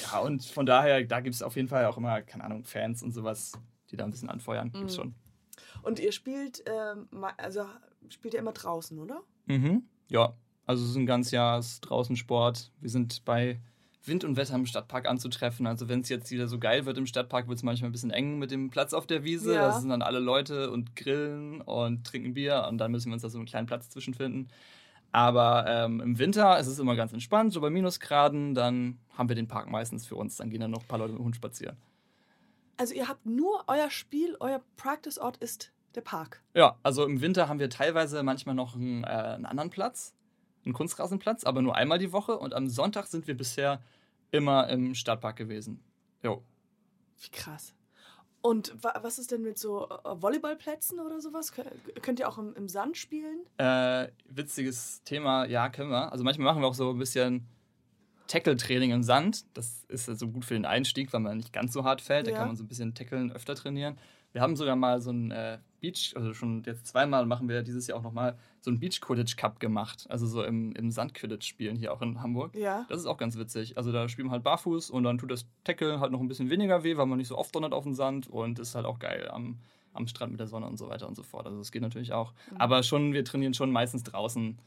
[0.03, 3.03] ja, und von daher, da gibt es auf jeden Fall auch immer, keine Ahnung, Fans
[3.03, 3.53] und sowas,
[3.91, 4.69] die da ein bisschen anfeuern.
[4.69, 4.79] Mhm.
[4.79, 5.15] Gibt's schon.
[5.83, 7.67] Und ihr spielt, ähm, also
[8.09, 9.23] spielt ihr immer draußen, oder?
[9.47, 9.83] Mhm.
[10.09, 10.35] Ja,
[10.67, 12.71] also es ist ein ganz Jahr draußen Sport.
[12.81, 13.61] Wir sind bei
[14.05, 15.67] Wind und Wetter im Stadtpark anzutreffen.
[15.67, 18.11] Also wenn es jetzt wieder so geil wird im Stadtpark, wird es manchmal ein bisschen
[18.11, 19.55] eng mit dem Platz auf der Wiese.
[19.55, 19.69] Ja.
[19.69, 23.23] Da sind dann alle Leute und grillen und trinken Bier und dann müssen wir uns
[23.23, 24.49] da so einen kleinen Platz zwischenfinden.
[25.13, 29.37] Aber ähm, im Winter ist es immer ganz entspannt, so bei Minusgraden, dann haben wir
[29.37, 30.37] den Park meistens für uns.
[30.37, 31.77] Dann gehen dann noch ein paar Leute mit dem Hund spazieren.
[32.79, 36.43] Also ihr habt nur euer Spiel, euer Practice-Ort ist der Park.
[36.55, 40.15] Ja, also im Winter haben wir teilweise manchmal noch einen, äh, einen anderen Platz
[40.65, 42.39] einen Kunstrasenplatz, aber nur einmal die Woche.
[42.39, 43.83] Und am Sonntag sind wir bisher
[44.31, 45.83] immer im Stadtpark gewesen.
[46.23, 46.43] Jo.
[47.21, 47.75] Wie krass.
[48.41, 51.53] Und was ist denn mit so äh, Volleyballplätzen oder sowas?
[52.03, 53.39] Könnt ihr auch im, im Sand spielen?
[53.57, 56.11] Äh, witziges Thema, ja, können wir.
[56.11, 57.47] Also manchmal machen wir auch so ein bisschen
[58.27, 59.45] Tackle-Training im Sand.
[59.57, 62.27] Das ist so also gut für den Einstieg, weil man nicht ganz so hart fällt.
[62.27, 62.33] Ja.
[62.33, 63.97] Da kann man so ein bisschen Tackeln öfter trainieren.
[64.33, 67.89] Wir haben sogar mal so ein äh, Beach, also schon jetzt zweimal machen wir dieses
[67.89, 70.07] Jahr auch nochmal so ein Beach Quidditch Cup gemacht.
[70.09, 72.55] Also so im, im Sand Quidditch spielen hier auch in Hamburg.
[72.55, 72.87] Ja.
[72.89, 73.77] Das ist auch ganz witzig.
[73.77, 76.49] Also da spielen wir halt barfuß und dann tut das Tackle halt noch ein bisschen
[76.51, 79.01] weniger weh, weil man nicht so oft donnert auf dem Sand und ist halt auch
[79.01, 79.59] geil am,
[79.93, 81.47] am Strand mit der Sonne und so weiter und so fort.
[81.47, 82.33] Also das geht natürlich auch.
[82.53, 82.57] Mhm.
[82.59, 84.59] Aber schon, wir trainieren schon meistens draußen.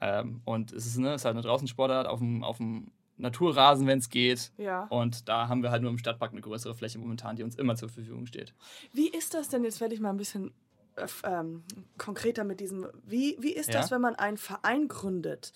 [0.00, 3.86] Ähm, und es ist, ne, es ist halt eine Draußensportart auf dem, auf dem Naturrasen,
[3.86, 4.52] wenn es geht.
[4.56, 4.84] Ja.
[4.84, 7.76] Und da haben wir halt nur im Stadtpark eine größere Fläche momentan, die uns immer
[7.76, 8.54] zur Verfügung steht.
[8.92, 9.64] Wie ist das denn?
[9.64, 10.52] Jetzt werde ich mal ein bisschen
[10.96, 11.62] äh, ähm,
[11.98, 12.86] konkreter mit diesem.
[13.04, 13.80] Wie, wie ist ja?
[13.80, 15.52] das, wenn man einen Verein gründet?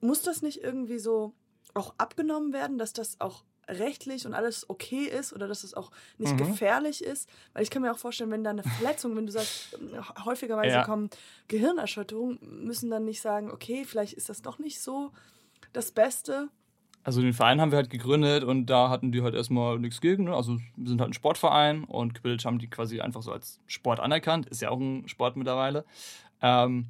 [0.00, 1.34] Muss das nicht irgendwie so
[1.74, 5.90] auch abgenommen werden, dass das auch rechtlich und alles okay ist oder dass es auch
[6.18, 6.38] nicht mhm.
[6.38, 7.28] gefährlich ist.
[7.52, 10.76] Weil ich kann mir auch vorstellen, wenn da eine Verletzung, wenn du sagst, äh, häufigerweise
[10.76, 10.84] ja.
[10.84, 11.10] kommen
[11.48, 15.12] Gehirnerschütterungen, müssen dann nicht sagen, okay, vielleicht ist das doch nicht so
[15.72, 16.48] das Beste.
[17.06, 20.24] Also den Verein haben wir halt gegründet und da hatten die halt erstmal nichts gegen.
[20.24, 20.34] Ne?
[20.34, 24.00] Also wir sind halt ein Sportverein und Quidditch haben die quasi einfach so als Sport
[24.00, 24.46] anerkannt.
[24.46, 25.84] Ist ja auch ein Sport mittlerweile.
[26.42, 26.86] Ähm,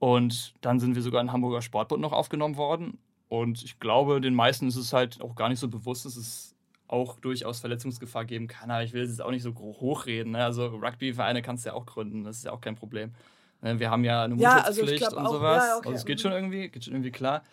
[0.00, 2.98] und dann sind wir sogar in Hamburger Sportbund noch aufgenommen worden.
[3.30, 6.54] Und ich glaube, den meisten ist es halt auch gar nicht so bewusst, dass es
[6.86, 8.70] auch durchaus Verletzungsgefahr geben kann.
[8.70, 10.32] Aber ich will es jetzt auch nicht so hochreden.
[10.32, 10.44] Ne?
[10.44, 13.14] Also Rugby-Vereine kannst du ja auch gründen, das ist ja auch kein Problem.
[13.62, 13.80] Ne?
[13.80, 15.64] Wir haben ja eine Mundschutzpflicht ja, also und sowas.
[15.64, 15.88] Ja, okay.
[15.88, 17.44] Also es geht schon irgendwie, geht schon irgendwie klar.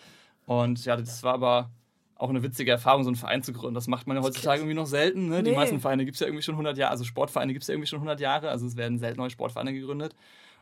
[0.46, 1.70] Und ja, das war aber
[2.16, 3.76] auch eine witzige Erfahrung, so einen Verein zu gründen.
[3.76, 5.28] Das macht man ja heutzutage irgendwie noch selten.
[5.28, 5.38] Ne?
[5.38, 5.50] Nee.
[5.50, 7.74] Die meisten Vereine gibt es ja irgendwie schon 100 Jahre, also Sportvereine gibt es ja
[7.74, 10.16] irgendwie schon 100 Jahre, also es werden selten neue Sportvereine gegründet.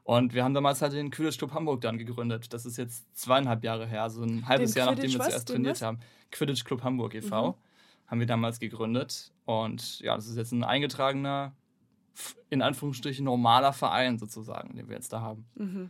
[0.03, 2.53] Und wir haben damals halt den Quidditch Club Hamburg dann gegründet.
[2.53, 5.81] Das ist jetzt zweieinhalb Jahre her, also ein halbes den Jahr, nachdem wir zuerst trainiert
[5.81, 5.99] haben.
[6.31, 7.51] Quidditch Club Hamburg e.V.
[7.51, 7.53] Mhm.
[8.07, 9.31] haben wir damals gegründet.
[9.45, 11.53] Und ja, das ist jetzt ein eingetragener,
[12.49, 15.45] in Anführungsstrichen normaler Verein sozusagen, den wir jetzt da haben.
[15.55, 15.89] Mhm.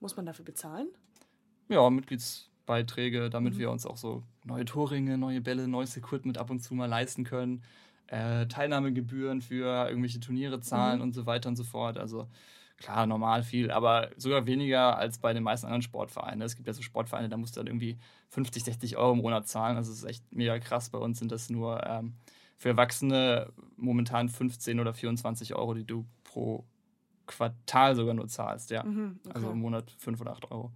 [0.00, 0.88] Muss man dafür bezahlen?
[1.68, 3.58] Ja, Mitglieds Beiträge, damit mhm.
[3.58, 7.24] wir uns auch so neue Torringe, neue Bälle, neues Equipment ab und zu mal leisten
[7.24, 7.62] können.
[8.08, 11.02] äh, Teilnahmegebühren für irgendwelche Turniere zahlen Mhm.
[11.04, 11.96] und so weiter und so fort.
[11.96, 12.28] Also
[12.76, 16.42] klar, normal viel, aber sogar weniger als bei den meisten anderen Sportvereinen.
[16.42, 17.96] Es gibt ja so Sportvereine, da musst du dann irgendwie
[18.28, 19.78] 50, 60 Euro im Monat zahlen.
[19.78, 20.90] Also das ist echt mega krass.
[20.90, 22.12] Bei uns sind das nur ähm,
[22.58, 26.66] für Erwachsene momentan 15 oder 24 Euro, die du pro
[27.26, 28.82] Quartal sogar nur zahlst, ja.
[28.84, 29.34] Mhm, okay.
[29.34, 30.70] Also im Monat 5 oder 8 Euro.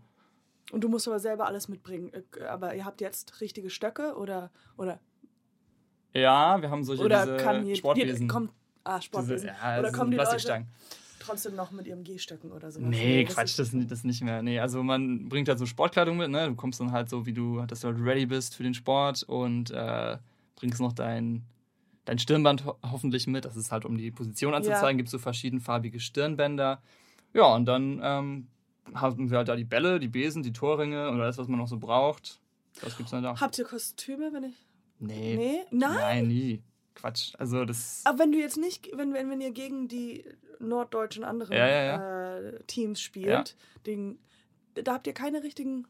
[0.72, 2.12] Und du musst aber selber alles mitbringen.
[2.12, 5.00] Äh, Aber ihr habt jetzt richtige Stöcke oder oder
[6.12, 8.22] Ja, wir haben solche oder diese kann je, Sportwesen.
[8.22, 8.52] je, kommt
[8.85, 10.66] ah Sportwesen diese, ja, oder kommen die Leute
[11.20, 12.88] trotzdem noch mit ihrem Gehstöcken oder sowas?
[12.88, 14.42] Nee, das Quatsch, das, das nicht mehr.
[14.42, 16.48] Nee, also man bringt halt so Sportkleidung mit, ne?
[16.48, 19.22] Du kommst dann halt so, wie du, dass du halt ready bist für den Sport
[19.24, 20.18] und äh,
[20.57, 21.42] bringst noch dein,
[22.05, 23.44] dein Stirnband ho hoffentlich mit.
[23.44, 26.81] Das ist halt, um die Position anzuzeigen, gibt es so verschiedenfarbige Stirnbänder.
[27.35, 28.46] Ja, und dann ähm,
[28.94, 31.68] haben wir halt da die Bälle, die Besen, die Torringe und alles, was man noch
[31.68, 32.40] so braucht.
[32.83, 33.40] Was gibt's dann da?
[33.40, 34.55] Habt ihr Kostüme, wenn ich
[34.99, 35.37] Nee.
[35.37, 35.94] Nee, nein.
[35.94, 36.62] Nein, nie.
[36.94, 37.35] Quatsch.
[37.38, 38.01] Also das.
[38.05, 40.25] Aber wenn du jetzt nicht, wenn, wenn, wenn ihr gegen die
[40.59, 43.44] norddeutschen anderen Ja, ja, Äh, Teams spielt, Ja.
[43.87, 44.18] den,
[44.75, 45.87] da habt ihr keine richtigen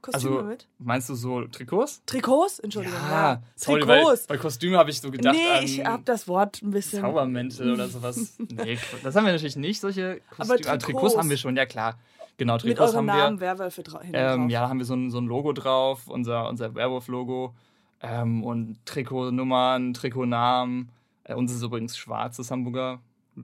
[0.00, 0.68] Kostüme Also mit?
[0.78, 2.02] meinst du so Trikots?
[2.06, 2.60] Trikots?
[2.60, 2.96] Entschuldigung.
[3.10, 4.26] Ja, weil, Trikots.
[4.28, 7.00] bei Kostüme habe ich so gedacht nee, ich hab das Wort ein bisschen.
[7.00, 8.36] Zaubermäntel oder sowas.
[8.38, 10.58] Nee, das haben wir natürlich nicht, solche Aber Kostüme.
[10.72, 11.16] Ah, Trikots Trikots.
[11.16, 11.98] haben wir schon, ja klar.
[12.38, 13.46] Genau, mit Trikots eurem haben Namen wir.
[13.46, 14.50] Werwölfe Ähm, drauf.
[14.50, 17.54] ja, da haben wir so ein, so ein Logo drauf, unser, unser Werwolf-Logo.
[18.02, 20.90] Ähm, und Trikotnummern, Trikotnamen.
[21.24, 23.00] Äh, uns ist übrigens schwarz, das Hamburger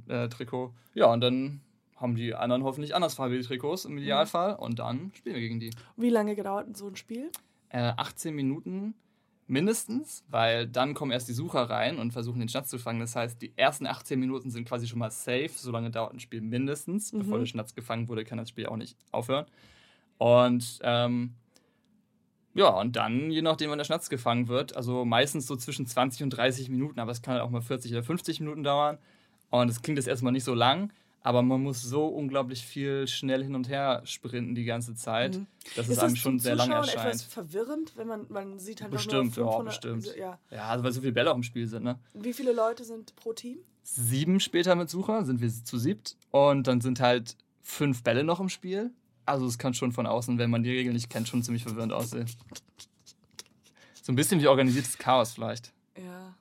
[0.09, 0.73] äh, Trikot.
[0.95, 1.61] Ja, und dann
[1.97, 3.93] haben die anderen hoffentlich andersfarbige Trikots Mhm.
[3.93, 4.57] im Idealfall.
[4.57, 5.71] Und dann spielen wir gegen die.
[5.97, 7.31] Wie lange gedauert denn so ein Spiel?
[7.71, 8.95] Äh, 18 Minuten
[9.47, 13.01] mindestens, weil dann kommen erst die Sucher rein und versuchen den Schnatz zu fangen.
[13.01, 15.51] Das heißt, die ersten 18 Minuten sind quasi schon mal safe.
[15.55, 17.13] So lange dauert ein Spiel mindestens.
[17.13, 17.19] Mhm.
[17.19, 19.47] Bevor der Schnatz gefangen wurde, kann das Spiel auch nicht aufhören.
[20.19, 21.35] Und ähm,
[22.55, 26.23] ja, und dann, je nachdem, wann der Schnatz gefangen wird, also meistens so zwischen 20
[26.25, 28.99] und 30 Minuten, aber es kann halt auch mal 40 oder 50 Minuten dauern.
[29.51, 33.43] Und es klingt jetzt erstmal nicht so lang, aber man muss so unglaublich viel schnell
[33.45, 35.47] hin und her sprinten die ganze Zeit, Mhm.
[35.77, 37.07] dass Ist es einem das schon zum sehr lang Zuschauen erscheint.
[37.07, 40.17] etwas verwirrend, wenn man, man sieht halt Bestimmt, nur ja, 500, bestimmt.
[40.17, 40.39] Ja.
[40.51, 41.99] Ja, also weil so viele Bälle auch im Spiel sind, ne?
[42.15, 43.59] Wie viele Leute sind pro Team?
[43.85, 48.41] Sieben später mit Sucher sind wir zu siebt und dann sind halt fünf Bälle noch
[48.41, 48.91] im Spiel.
[49.25, 51.93] Also es kann schon von außen, wenn man die Regeln nicht kennt, schon ziemlich verwirrend
[51.93, 52.27] aussehen.
[54.03, 55.73] So ein bisschen wie organisiertes Chaos vielleicht.
[55.97, 56.35] Ja.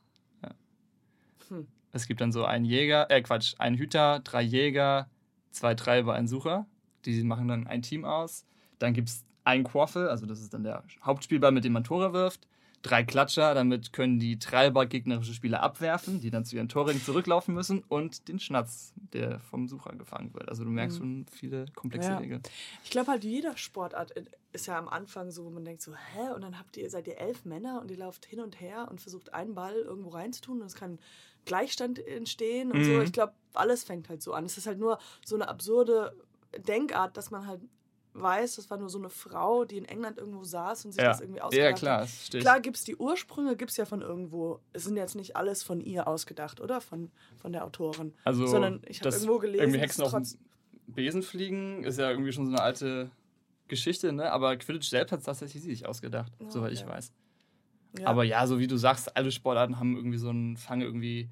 [1.91, 5.09] Es gibt dann so einen Jäger, äh Quatsch, einen Hüter, drei Jäger,
[5.51, 6.65] zwei Treiber, einen Sucher.
[7.05, 8.45] Die machen dann ein Team aus.
[8.79, 12.13] Dann gibt es einen Quaffel, also das ist dann der Hauptspielball, mit dem man Tore
[12.13, 12.47] wirft.
[12.83, 17.53] Drei Klatscher, damit können die Treiber gegnerische Spieler abwerfen, die dann zu ihren Torringen zurücklaufen
[17.53, 17.83] müssen.
[17.87, 20.49] Und den Schnatz, der vom Sucher gefangen wird.
[20.49, 22.17] Also du merkst schon viele komplexe Ja.
[22.17, 22.41] Regeln.
[22.83, 24.13] Ich glaube halt, jeder Sportart
[24.51, 26.33] ist ja am Anfang so, wo man denkt so, hä?
[26.35, 28.99] Und dann habt ihr, seid ihr elf Männer und ihr lauft hin und her und
[28.99, 30.97] versucht einen Ball irgendwo reinzutun und es kann
[31.45, 32.91] Gleichstand entstehen und so.
[32.91, 33.01] Mhm.
[33.01, 34.45] Ich glaube, alles fängt halt so an.
[34.45, 36.15] Es ist halt nur so eine absurde
[36.57, 37.61] Denkart, dass man halt
[38.13, 41.09] weiß, das war nur so eine Frau, die in England irgendwo saß und sich Ja,
[41.11, 41.79] das irgendwie ausgedacht ja hat.
[41.79, 42.41] klar, das steht.
[42.41, 44.59] Klar gibt es die Ursprünge, gibt es ja von irgendwo.
[44.73, 46.81] Es sind jetzt nicht alles von ihr ausgedacht, oder?
[46.81, 48.13] Von, von der Autorin.
[48.25, 50.13] Also, sondern ich habe irgendwo gelesen, Irgendwie Hexen auf
[50.87, 53.11] Besen fliegen, ist ja irgendwie schon so eine alte
[53.69, 54.29] Geschichte, ne?
[54.31, 56.91] Aber Quidditch selbst hat es tatsächlich sich ausgedacht, Ja, soweit ich okay.
[56.91, 57.13] weiß.
[57.99, 58.07] Ja.
[58.07, 61.29] Aber ja, so wie du sagst, alle Sportarten haben irgendwie so einen Fang irgendwie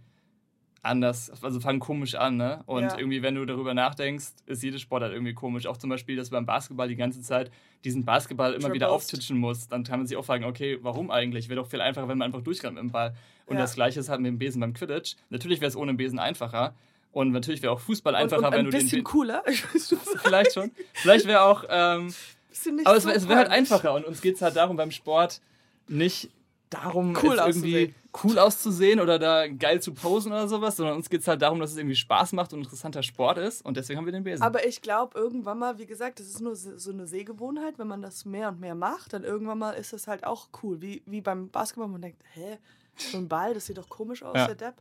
[0.81, 2.63] anders, also fangen komisch an, ne?
[2.65, 2.97] Und Ja.
[2.97, 5.67] irgendwie, wenn du darüber nachdenkst, ist jede Sportart irgendwie komisch.
[5.67, 7.51] Auch zum Beispiel, dass du beim Basketball die ganze Zeit
[7.83, 9.03] diesen Basketball immer wieder Triples.
[9.05, 9.71] auftitschen musst.
[9.73, 11.49] Dann kann man sich auch fragen, okay, warum eigentlich?
[11.49, 13.13] Wäre doch viel einfacher, wenn man einfach durchrennt mit dem Ball.
[13.45, 13.63] Und Ja.
[13.63, 15.15] das gleiche ist halt mit dem Besen beim Quidditch.
[15.29, 16.73] Natürlich wäre es ohne Besen einfacher.
[17.11, 18.81] Und natürlich wäre auch Fußball und, einfacher, und wenn ein du den.
[18.81, 19.43] bisschen Be- cooler.
[20.23, 20.71] Vielleicht schon.
[20.93, 21.65] Vielleicht wäre auch.
[21.67, 22.13] Ähm,
[22.49, 24.55] Bisschen nicht aber es, so wär- es wäre halt einfacher und uns geht es halt
[24.55, 25.41] darum beim Sport
[25.87, 26.29] nicht
[26.69, 31.21] darum, Cool irgendwie cool auszusehen oder da geil zu posen oder sowas, sondern uns geht
[31.21, 34.05] es halt darum, dass es irgendwie Spaß macht und interessanter Sport ist und deswegen haben
[34.05, 34.43] wir den Besen.
[34.43, 38.01] Aber ich glaube, irgendwann mal, wie gesagt, das ist nur so eine Sehgewohnheit, wenn man
[38.01, 40.81] das mehr und mehr macht, dann irgendwann mal ist es halt auch cool.
[40.81, 42.57] Wie, wie beim Basketball, man denkt, hä,
[42.95, 44.45] so ein Ball, das sieht doch komisch aus, Ja.
[44.47, 44.75] der Depp.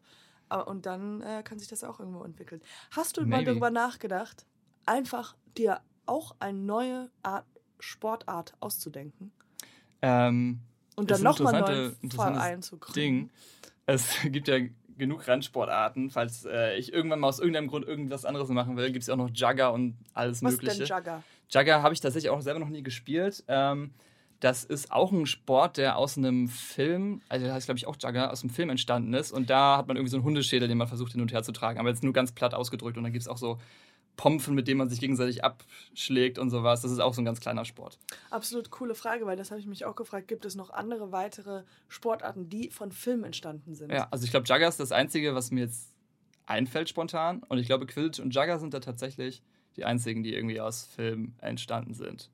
[0.51, 2.63] Aber, und dann äh, kann sich das auch irgendwo entwickeln.
[2.91, 3.51] Hast du mal Maybe.
[3.51, 4.47] darüber nachgedacht,
[4.87, 7.45] einfach dir auch eine neue Art,
[7.81, 9.31] Sportart auszudenken
[10.03, 10.61] ähm,
[10.99, 12.79] und dann ein nochmal einen neuen interessantes Verein zu?
[12.95, 13.31] Ding.
[13.87, 14.59] Es gibt ja
[14.99, 16.11] genug Randsportarten.
[16.11, 19.15] Falls äh, ich irgendwann mal aus irgendeinem Grund irgendwas anderes machen will, gibt es ja
[19.15, 20.83] auch noch Jugger und alles Was Mögliche.
[20.83, 21.23] ist denn Jugger?
[21.51, 23.45] Jugger habe ich tatsächlich auch selber noch nie gespielt.
[23.49, 23.93] Ähm,
[24.41, 27.97] das ist auch ein Sport, der aus einem Film, also der heißt glaube ich auch
[28.01, 29.33] Jugger, aus einem Film entstanden ist.
[29.33, 31.53] Und da hat man irgendwie so einen Hundeschädel, den man versucht hin und her zu
[31.53, 31.79] tragen.
[31.81, 32.97] Aber jetzt nur ganz platt ausgedrückt.
[32.97, 33.59] Und dann gibt es auch so
[34.19, 36.83] Pompfen, mit dem man sich gegenseitig abschlägt und sowas.
[36.83, 37.99] Das ist auch so ein ganz kleiner Sport.
[38.31, 40.29] Absolut coole Frage, weil das habe ich mich auch gefragt.
[40.29, 43.93] Gibt es noch andere weitere Sportarten, die von Film entstanden sind?
[43.93, 45.95] Ja, also ich glaube, Jugger ist das Einzige, was mir jetzt
[46.47, 47.43] einfällt spontan.
[47.49, 49.43] Und ich glaube, Quidditch und Jugger sind da tatsächlich
[49.77, 52.29] die einzigen, die irgendwie aus Film entstanden sind.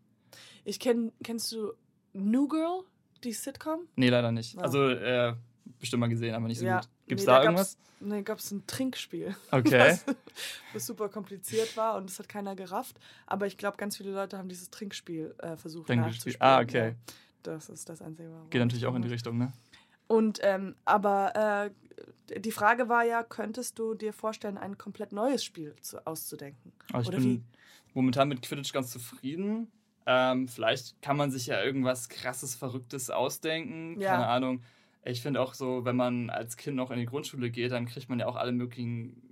[0.65, 1.75] Ich kenn, kennst du
[2.15, 2.85] New Girl,
[3.23, 3.81] die Sitcom?
[3.97, 4.57] Nee, leider nicht.
[4.57, 4.61] Oh.
[4.61, 5.35] Also, äh,
[5.79, 6.81] bestimmt mal gesehen, aber nicht so ja.
[6.81, 6.89] gut.
[7.07, 7.77] Gibt es nee, da, da irgendwas?
[8.01, 9.35] Nee, gab es ein Trinkspiel.
[9.51, 9.99] Okay.
[10.07, 10.17] Was,
[10.73, 12.99] was, super kompliziert war und das hat keiner gerafft.
[13.27, 16.37] Aber ich glaube, ganz viele Leute haben dieses Trinkspiel äh, versucht Trinkspiel.
[16.39, 16.89] Ah, okay.
[16.89, 16.95] Ja,
[17.43, 18.31] das ist das Einzige.
[18.51, 19.53] Geht natürlich auch in die Richtung, ne?
[20.07, 21.71] Und, ähm, aber
[22.31, 26.73] äh, die Frage war ja, könntest du dir vorstellen, ein komplett neues Spiel zu, auszudenken?
[26.93, 27.43] Also ich Oder bin wie?
[27.95, 29.71] momentan mit Quidditch ganz zufrieden.
[30.07, 33.99] Ähm, vielleicht kann man sich ja irgendwas krasses, Verrücktes ausdenken.
[34.01, 34.13] Ja.
[34.13, 34.63] Keine Ahnung.
[35.05, 38.09] Ich finde auch so, wenn man als Kind noch in die Grundschule geht, dann kriegt
[38.09, 39.23] man ja auch alle möglichen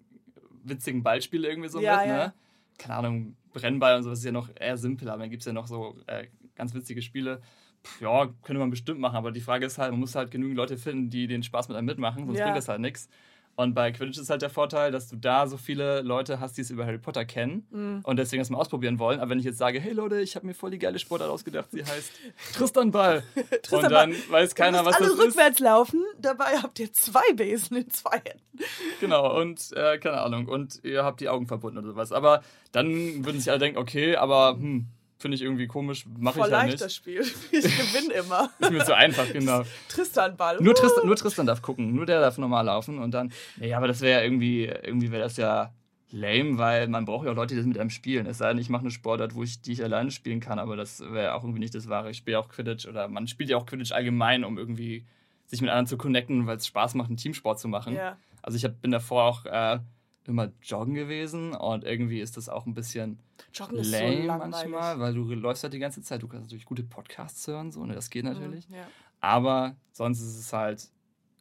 [0.65, 2.17] witzigen Ballspiele irgendwie so ja, mit, ja.
[2.27, 2.35] ne?
[2.79, 5.47] Keine Ahnung, Brennball und so, das ist ja noch eher simpel, aber dann gibt es
[5.47, 7.41] ja noch so äh, ganz witzige Spiele.
[7.83, 10.57] Puh, ja, könnte man bestimmt machen, aber die Frage ist halt, man muss halt genügend
[10.57, 12.45] Leute finden, die den Spaß mit einem mitmachen, sonst ja.
[12.45, 13.09] bringt das halt nichts.
[13.55, 16.63] Und bei Quidditch ist halt der Vorteil, dass du da so viele Leute hast, die
[16.63, 18.01] es über Harry Potter kennen mhm.
[18.03, 19.21] und deswegen das mal ausprobieren wollen.
[19.21, 21.71] Aber wenn ich jetzt sage, hey Leute, ich habe mir voll die geile Sportart ausgedacht,
[21.71, 22.13] sie heißt
[22.55, 23.23] Tristan Ball.
[23.63, 24.21] Tristan und dann Ball.
[24.31, 25.13] weiß keiner, was das ist.
[25.13, 28.59] alle rückwärts laufen, dabei habt ihr zwei Besen in zwei Händen.
[29.01, 30.49] Genau, und äh, keine Ahnung.
[30.49, 32.13] Und ihr habt die Augen verbunden oder sowas.
[32.13, 34.87] Aber dann würden sich alle denken, okay, aber hm,
[35.23, 36.81] Finde ich irgendwie komisch, mache ich halt nicht.
[36.81, 37.21] das Spiel.
[37.53, 38.51] Ich gewinne immer.
[38.59, 39.63] ist mir zu einfach, genau.
[39.89, 40.59] Tristan Ball.
[40.61, 43.87] Nur Tristan, nur Tristan darf gucken, nur der darf normal laufen und dann, nee, aber
[43.87, 45.73] das wäre ja irgendwie, irgendwie wäre das ja
[46.11, 48.27] lame, weil man braucht ja auch Leute, die das mit einem spielen.
[48.27, 50.75] Es sei denn, ich mache eine Sportart, wo ich die ich alleine spielen kann, aber
[50.75, 52.11] das wäre auch irgendwie nicht das Wahre.
[52.11, 55.07] Ich spiele auch Quidditch oder man spielt ja auch Quidditch allgemein, um irgendwie
[55.47, 57.95] sich mit anderen zu connecten, weil es Spaß macht, einen Teamsport zu machen.
[57.95, 58.17] Ja.
[58.43, 59.79] Also ich hab, bin davor auch äh,
[60.27, 63.19] immer joggen gewesen und irgendwie ist das auch ein bisschen
[63.53, 66.23] joggen lame so manchmal, weil du läufst halt die ganze Zeit.
[66.23, 67.95] Du kannst natürlich gute Podcasts hören, so, ne?
[67.95, 68.69] das geht natürlich.
[68.69, 68.87] Mhm, ja.
[69.21, 70.91] Aber sonst ist es halt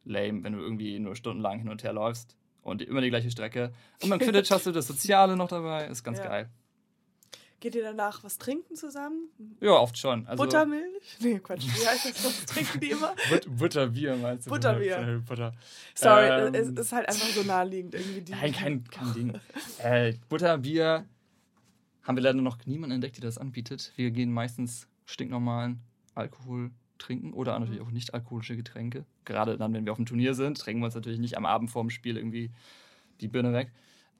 [0.03, 3.71] lame, wenn du irgendwie nur stundenlang hin und her läufst und immer die gleiche Strecke.
[4.01, 6.25] Und beim Quidditch hast du das Soziale noch dabei, ist ganz ja.
[6.25, 6.49] geil.
[7.61, 9.29] Geht ihr danach was trinken zusammen?
[9.61, 10.25] Ja, oft schon.
[10.25, 10.83] Also Buttermilch?
[11.19, 11.63] Nee, Quatsch.
[11.63, 12.25] Wie heißt das?
[12.25, 13.13] Was trinken die immer?
[13.29, 14.49] But Butterbier meinst du?
[14.49, 15.21] Butterbier.
[15.27, 15.53] Butter.
[15.93, 18.31] Sorry, ähm, es ist halt einfach so naheliegend irgendwie.
[18.31, 19.33] Nein, kein, kein Ding.
[19.77, 21.05] äh, Butterbier
[22.01, 23.93] haben wir leider noch niemanden entdeckt, der das anbietet.
[23.95, 25.81] Wir gehen meistens stinknormalen
[26.15, 29.05] Alkohol trinken oder natürlich auch nicht alkoholische Getränke.
[29.23, 31.69] Gerade dann, wenn wir auf dem Turnier sind, trinken wir uns natürlich nicht am Abend
[31.69, 32.49] vorm Spiel irgendwie
[33.21, 33.71] die Birne weg.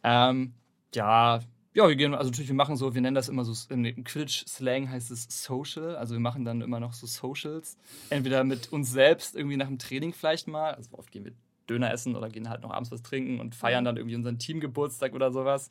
[0.03, 0.53] Ähm,
[0.93, 1.39] ja,
[1.73, 4.89] ja, wir gehen, also natürlich, wir machen so, wir nennen das immer so, im Quidditch-Slang
[4.89, 7.77] heißt es Social, also wir machen dann immer noch so Socials.
[8.09, 11.33] Entweder mit uns selbst, irgendwie nach dem Training vielleicht mal, also oft gehen wir
[11.69, 13.85] Döner essen oder gehen halt noch abends was trinken und feiern mhm.
[13.85, 15.69] dann irgendwie unseren Teamgeburtstag oder sowas.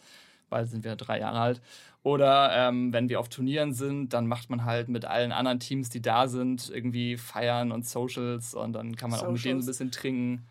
[0.48, 1.62] Bald sind wir drei Jahre alt.
[2.02, 5.90] Oder ähm, wenn wir auf Turnieren sind, dann macht man halt mit allen anderen Teams,
[5.90, 9.28] die da sind, irgendwie feiern und Socials und dann kann man Socials.
[9.28, 10.46] auch mit denen so ein bisschen trinken.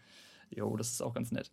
[0.51, 1.51] Jo, das ist auch ganz nett.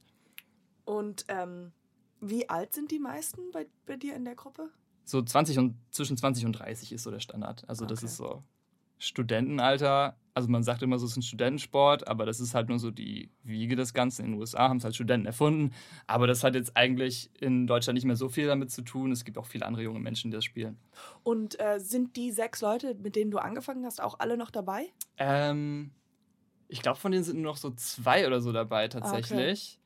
[0.84, 1.72] Und ähm,
[2.20, 4.70] wie alt sind die meisten bei, bei dir in der Gruppe?
[5.04, 7.68] So 20 und zwischen 20 und 30 ist so der Standard.
[7.68, 7.94] Also okay.
[7.94, 8.42] das ist so
[8.98, 10.16] Studentenalter.
[10.34, 12.90] Also man sagt immer so, es ist ein Studentensport, aber das ist halt nur so
[12.90, 14.24] die Wiege des Ganzen.
[14.24, 15.72] In den USA haben es halt Studenten erfunden,
[16.06, 19.12] aber das hat jetzt eigentlich in Deutschland nicht mehr so viel damit zu tun.
[19.12, 20.78] Es gibt auch viele andere junge Menschen, die das spielen.
[21.22, 24.88] Und äh, sind die sechs Leute, mit denen du angefangen hast, auch alle noch dabei?
[25.16, 25.90] Ähm,
[26.68, 29.78] ich glaube, von denen sind nur noch so zwei oder so dabei tatsächlich.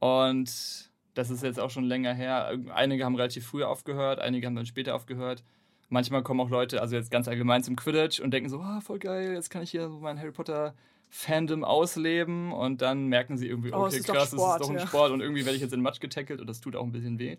[0.00, 0.30] Ah, okay.
[0.30, 2.56] Und das ist jetzt auch schon länger her.
[2.74, 5.42] Einige haben relativ früh aufgehört, einige haben dann später aufgehört.
[5.88, 9.00] Manchmal kommen auch Leute, also jetzt ganz allgemein zum Quidditch und denken so, ah, voll
[9.00, 10.74] geil, jetzt kann ich hier so mein Harry Potter
[11.12, 14.76] Fandom ausleben und dann merken sie irgendwie, okay, oh, krass, Sport, das ist doch ein
[14.76, 14.86] ja.
[14.86, 17.18] Sport und irgendwie werde ich jetzt in Matsch getackelt und das tut auch ein bisschen
[17.18, 17.36] weh.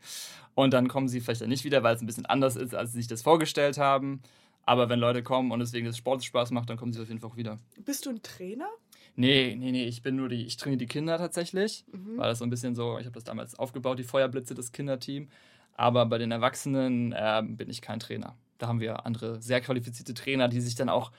[0.54, 2.92] Und dann kommen sie vielleicht dann nicht wieder, weil es ein bisschen anders ist, als
[2.92, 4.22] sie sich das vorgestellt haben.
[4.66, 7.08] Aber wenn Leute kommen und es wegen des Sports Spaß macht, dann kommen sie auf
[7.08, 7.60] jeden Fall auch wieder.
[7.78, 8.68] Bist du ein Trainer?
[9.16, 11.86] Nee, nee, nee, ich bin nur die, ich trainiere die Kinder tatsächlich.
[11.92, 12.18] Mhm.
[12.18, 15.28] War das so ein bisschen so, ich habe das damals aufgebaut, die Feuerblitze, das Kinderteam.
[15.74, 18.36] Aber bei den Erwachsenen äh, bin ich kein Trainer.
[18.58, 21.12] Da haben wir andere sehr qualifizierte Trainer, die sich dann auch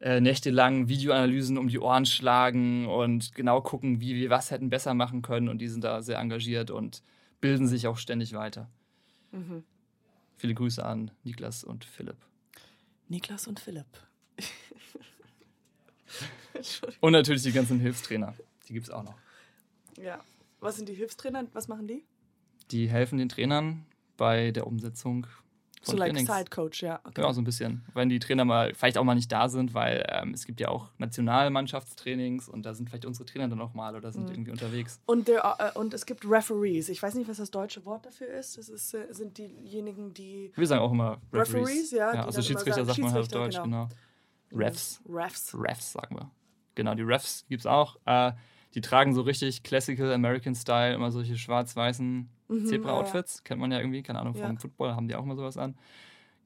[0.00, 4.94] äh, nächtelang Videoanalysen um die Ohren schlagen und genau gucken, wie wir was hätten besser
[4.94, 5.48] machen können.
[5.48, 7.02] Und die sind da sehr engagiert und
[7.40, 8.70] bilden sich auch ständig weiter.
[9.32, 9.64] Mhm.
[10.36, 12.18] Viele Grüße an Niklas und Philipp.
[13.08, 13.86] Niklas und Philipp.
[17.00, 18.34] Und natürlich die ganzen Hilfstrainer.
[18.68, 19.14] Die gibt es auch noch.
[19.98, 20.20] Ja.
[20.60, 21.44] Was sind die Hilfstrainer?
[21.52, 22.04] Was machen die?
[22.70, 25.26] Die helfen den Trainern bei der Umsetzung
[25.82, 26.34] von So like Trainings.
[26.34, 26.98] Side Coach, ja.
[27.04, 27.20] Okay.
[27.20, 27.84] Ja, so ein bisschen.
[27.94, 30.68] Wenn die Trainer mal vielleicht auch mal nicht da sind, weil ähm, es gibt ja
[30.68, 34.12] auch Nationalmannschaftstrainings und da sind vielleicht unsere Trainer dann auch mal oder Mhm.
[34.12, 35.00] sind irgendwie unterwegs.
[35.06, 36.88] Und, are, äh, und es gibt Referees.
[36.88, 38.58] Ich weiß nicht, was das deutsche Wort dafür ist.
[38.58, 42.84] Das ist, äh, sind diejenigen, die Wir sagen auch immer Referees, ja, die also Schiedsrichter
[42.84, 43.88] sagt man halt auf Deutsch, genau.
[44.52, 45.00] Refs.
[45.08, 45.54] Refs.
[45.54, 46.30] Refs sagen wir.
[46.76, 47.96] Genau, die Refs gibt es auch.
[48.06, 48.32] Äh,
[48.74, 52.28] die tragen so richtig Classical American Style, immer solche schwarz-weißen
[52.64, 53.42] Zebra-Outfits.
[53.42, 54.60] Kennt man ja irgendwie, keine Ahnung, vom Mhm, Ja.
[54.60, 55.74] Football haben die auch immer sowas an.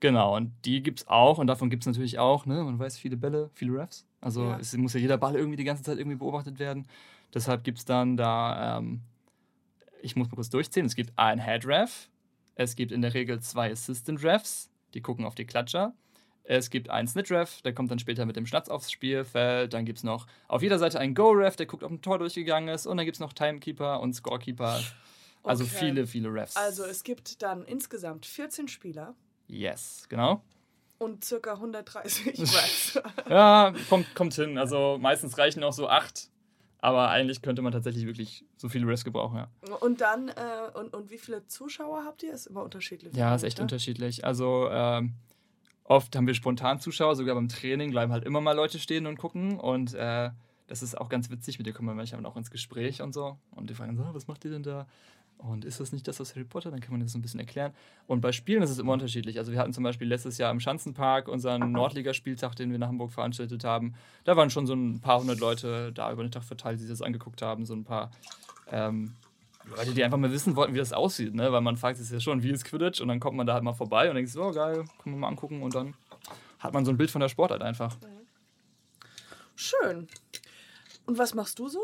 [0.01, 2.63] Genau, und die gibt es auch und davon gibt es natürlich auch, ne?
[2.65, 4.07] Man weiß, viele Bälle, viele Refs.
[4.23, 4.59] Also Ja.
[4.59, 6.87] es muss ja jeder Ball irgendwie die ganze Zeit irgendwie beobachtet werden.
[7.35, 9.03] Deshalb gibt es dann da, ähm,
[10.03, 12.09] ich muss mal kurz durchzählen, es gibt ein Head Ref,
[12.55, 15.93] es gibt in der Regel zwei Assistant Refs, die gucken auf die Klatscher.
[16.53, 19.73] Es gibt einen Snit Ref, der kommt dann später mit dem Schnatz aufs Spielfeld.
[19.73, 22.19] Dann gibt es noch auf jeder Seite einen Go Ref, der guckt, ob ein Tor
[22.19, 22.89] durchgegangen ist.
[22.89, 24.81] Und dann gibt es noch Timekeeper und Scorekeeper.
[25.45, 25.77] Also Okay.
[25.79, 26.57] viele, viele Refs.
[26.57, 29.15] Also es gibt dann insgesamt 14 Spieler
[29.47, 30.43] yes, genau.
[30.99, 33.01] und circa 130 Refs.
[33.29, 34.59] Ja, kommt, kommt hin.
[34.59, 36.31] Also meistens reichen auch so acht.
[36.81, 39.75] Aber eigentlich könnte man tatsächlich wirklich so viele Refs gebrauchen, ja.
[39.77, 40.33] Und dann, äh,
[40.75, 42.33] und, und wie viele Zuschauer habt ihr?
[42.33, 43.15] Ist immer unterschiedlich.
[43.15, 43.63] Ja, ist echt ne?
[43.63, 44.25] unterschiedlich.
[44.25, 45.15] Also ähm,
[45.91, 49.19] oft haben wir spontan Zuschauer, sogar beim Training bleiben halt immer mal Leute stehen und
[49.19, 49.59] gucken.
[49.59, 50.31] Und äh,
[50.69, 51.59] das ist auch ganz witzig.
[51.59, 53.39] Mit dir kommen wir manchmal auch ins Gespräch und so.
[53.51, 54.87] Und die fragen so, "Ah, was macht ihr denn da?
[55.39, 56.71] Und ist das nicht das aus Harry Potter?
[56.71, 57.73] Dann kann man das so ein bisschen erklären.
[58.07, 59.39] Und bei Spielen ist es immer unterschiedlich.
[59.39, 63.11] Also wir hatten zum Beispiel letztes Jahr im Schanzenpark unseren Nordligaspieltag, den wir nach Hamburg
[63.11, 63.95] veranstaltet haben.
[64.23, 66.91] Da waren schon so ein paar hundert Leute da über den Tag verteilt, die sich
[66.91, 67.67] das angeguckt haben.
[67.67, 68.13] So ein paar
[68.71, 69.17] ähm,
[69.65, 71.53] Leute, die einfach mal wissen wollten, wie das aussieht, ne?
[71.53, 73.01] Weil man fragt sich ja schon, wie ist Quidditch?
[73.01, 75.21] Und dann kommt man da halt mal vorbei und denkt so, oh, geil, können wir
[75.21, 75.95] mal angucken und dann
[76.59, 77.97] hat man so ein Bild von der Sportart einfach.
[79.55, 80.09] Schön.
[81.07, 81.81] Und was machst du so?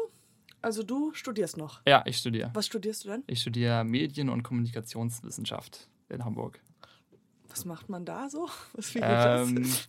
[0.63, 1.81] Also du studierst noch.
[1.87, 2.51] Ja, ich studiere.
[2.55, 3.25] Was studierst du denn?
[3.27, 6.61] Ich studiere Medien- und Kommunikationswissenschaft in Hamburg.
[7.49, 8.49] Was macht man da so?
[8.97, 9.87] Ähm, das?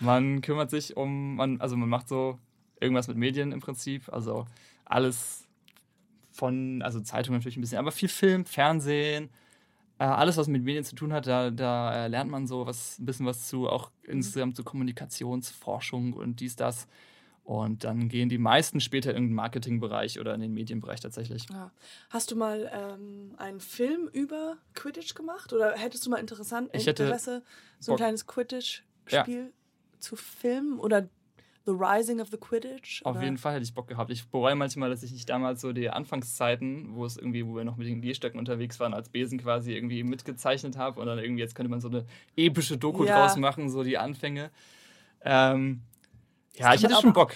[0.00, 2.38] man kümmert sich um, man, also man macht so
[2.80, 4.46] irgendwas mit Medien im Prinzip, also
[4.84, 5.41] alles
[6.32, 9.30] von, also Zeitung natürlich ein bisschen, aber viel Film, Fernsehen,
[9.98, 12.98] äh, alles, was mit Medien zu tun hat, da, da äh, lernt man so was,
[12.98, 16.88] ein bisschen was zu, auch insgesamt zu Kommunikationsforschung und dies, das.
[17.44, 21.46] Und dann gehen die meisten später in den Marketingbereich oder in den Medienbereich tatsächlich.
[21.50, 21.72] Ja.
[22.10, 25.52] Hast du mal ähm, einen Film über Quidditch gemacht?
[25.52, 27.42] Oder hättest du mal interessant Ich hätte Interesse,
[27.80, 27.98] so ein Bock.
[27.98, 29.52] kleines Quidditch-Spiel
[29.98, 30.78] zu filmen?
[30.78, 31.08] Oder
[31.64, 33.02] The Rising of the Quidditch?
[33.04, 33.24] Auf oder?
[33.24, 34.10] jeden Fall hätte ich Bock gehabt.
[34.10, 37.64] Ich bereue manchmal, dass ich nicht damals so die Anfangszeiten, wo es irgendwie, wo wir
[37.64, 41.40] noch mit den Gehstöcken unterwegs waren, als Besen quasi irgendwie mitgezeichnet habe und dann irgendwie
[41.42, 42.04] jetzt könnte man so eine
[42.36, 43.20] epische Doku Ja.
[43.20, 44.50] draus machen, so die Anfänge.
[45.22, 45.82] Ähm,
[46.54, 47.34] ja, ich hätte auch schon Bock.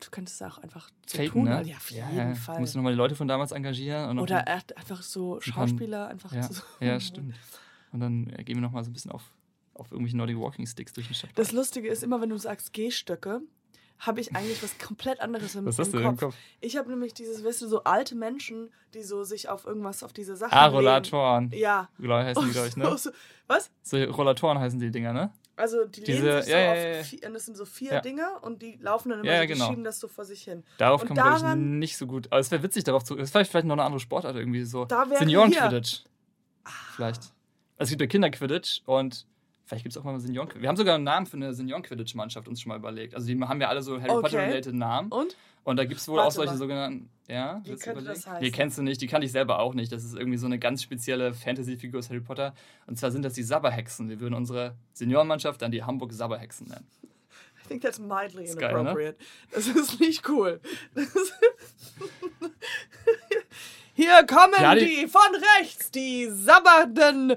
[0.00, 1.44] Du könntest es auch einfach so Faken, tun.
[1.44, 1.50] ne?
[1.52, 2.60] weil- Ja, auf jeden Fall.
[2.60, 4.18] Musst du nochmal die Leute von damals engagieren.
[4.18, 6.62] Oder einfach so Schauspieler einfach ja, zu.
[6.80, 7.34] ja, stimmt.
[7.92, 9.22] Und dann gehen wir nochmal so ein bisschen auf,
[9.74, 11.30] auf irgendwelche Nordic Walking Sticks durch die Stadt.
[11.36, 13.40] Das Lustige ist immer, wenn du sagst Gehstöcke,
[13.98, 16.12] habe ich eigentlich was komplett anderes im, Was hast im du Kopf.
[16.12, 16.34] im Kopf?
[16.60, 20.12] Ich habe nämlich dieses, weißt du, so alte Menschen, die so sich auf irgendwas, auf
[20.12, 20.76] diese Sachen Ah, legen.
[20.76, 21.50] Rollatoren.
[21.54, 21.88] Ja.
[21.98, 22.84] Genau, heißen die, glaube ich, ne?
[23.46, 23.70] Was?
[23.82, 25.30] So, Rollatoren heißen die Dinger, ne?
[25.58, 27.02] Also die Diese- lehnen sich ja, so ja, auf ja, ja.
[27.04, 28.00] vier, und das sind so vier Ja.
[28.02, 29.68] Dinger und die laufen dann immer Ja, so, die genau.
[29.68, 30.62] schieben das so vor sich hin.
[30.76, 32.26] Darauf Und kommt man, glaube ich, daran- nicht so gut.
[32.30, 33.14] Aber es wäre witzig, darauf zu.
[33.16, 34.86] Es ist vielleicht, vielleicht noch eine andere Sportart irgendwie so.
[35.18, 36.04] Senioren-Quidditch.
[36.94, 37.22] Vielleicht.
[37.78, 39.26] Also es gibt ja Kinder-Quidditch und
[39.66, 40.62] vielleicht gibt es auch mal senioren -Quidditch.
[40.62, 43.14] Wir haben sogar einen Namen für eine Senioren-Quidditch-Mannschaft uns schon mal überlegt.
[43.14, 44.22] Also die haben ja alle so Harry Okay.
[44.22, 45.10] Potter-related Namen.
[45.12, 45.36] Und?
[45.64, 46.58] Und da gibt es wohl auch Warte solche mal.
[46.58, 47.10] sogenannten.
[47.28, 48.06] Ja, Wie könnte überlegen?
[48.14, 48.40] das heißen?
[48.44, 49.90] Die kennst du nicht, die kannte ich selber auch nicht.
[49.90, 52.54] Das ist irgendwie so eine ganz spezielle Fantasy-Figur aus Harry Potter.
[52.86, 54.08] Und zwar sind das die Sabberhexen.
[54.08, 56.86] Wir würden unsere Seniorenmannschaft dann die Hamburg Sabberhexen nennen.
[57.64, 58.78] I think that's mildly Ist geil, ne?
[58.82, 59.16] inappropriate.
[59.52, 60.60] Das ist nicht cool.
[60.94, 61.08] Das
[63.94, 65.22] Hier kommen Ja, die, die- von
[65.58, 67.34] rechts, die sabbernden.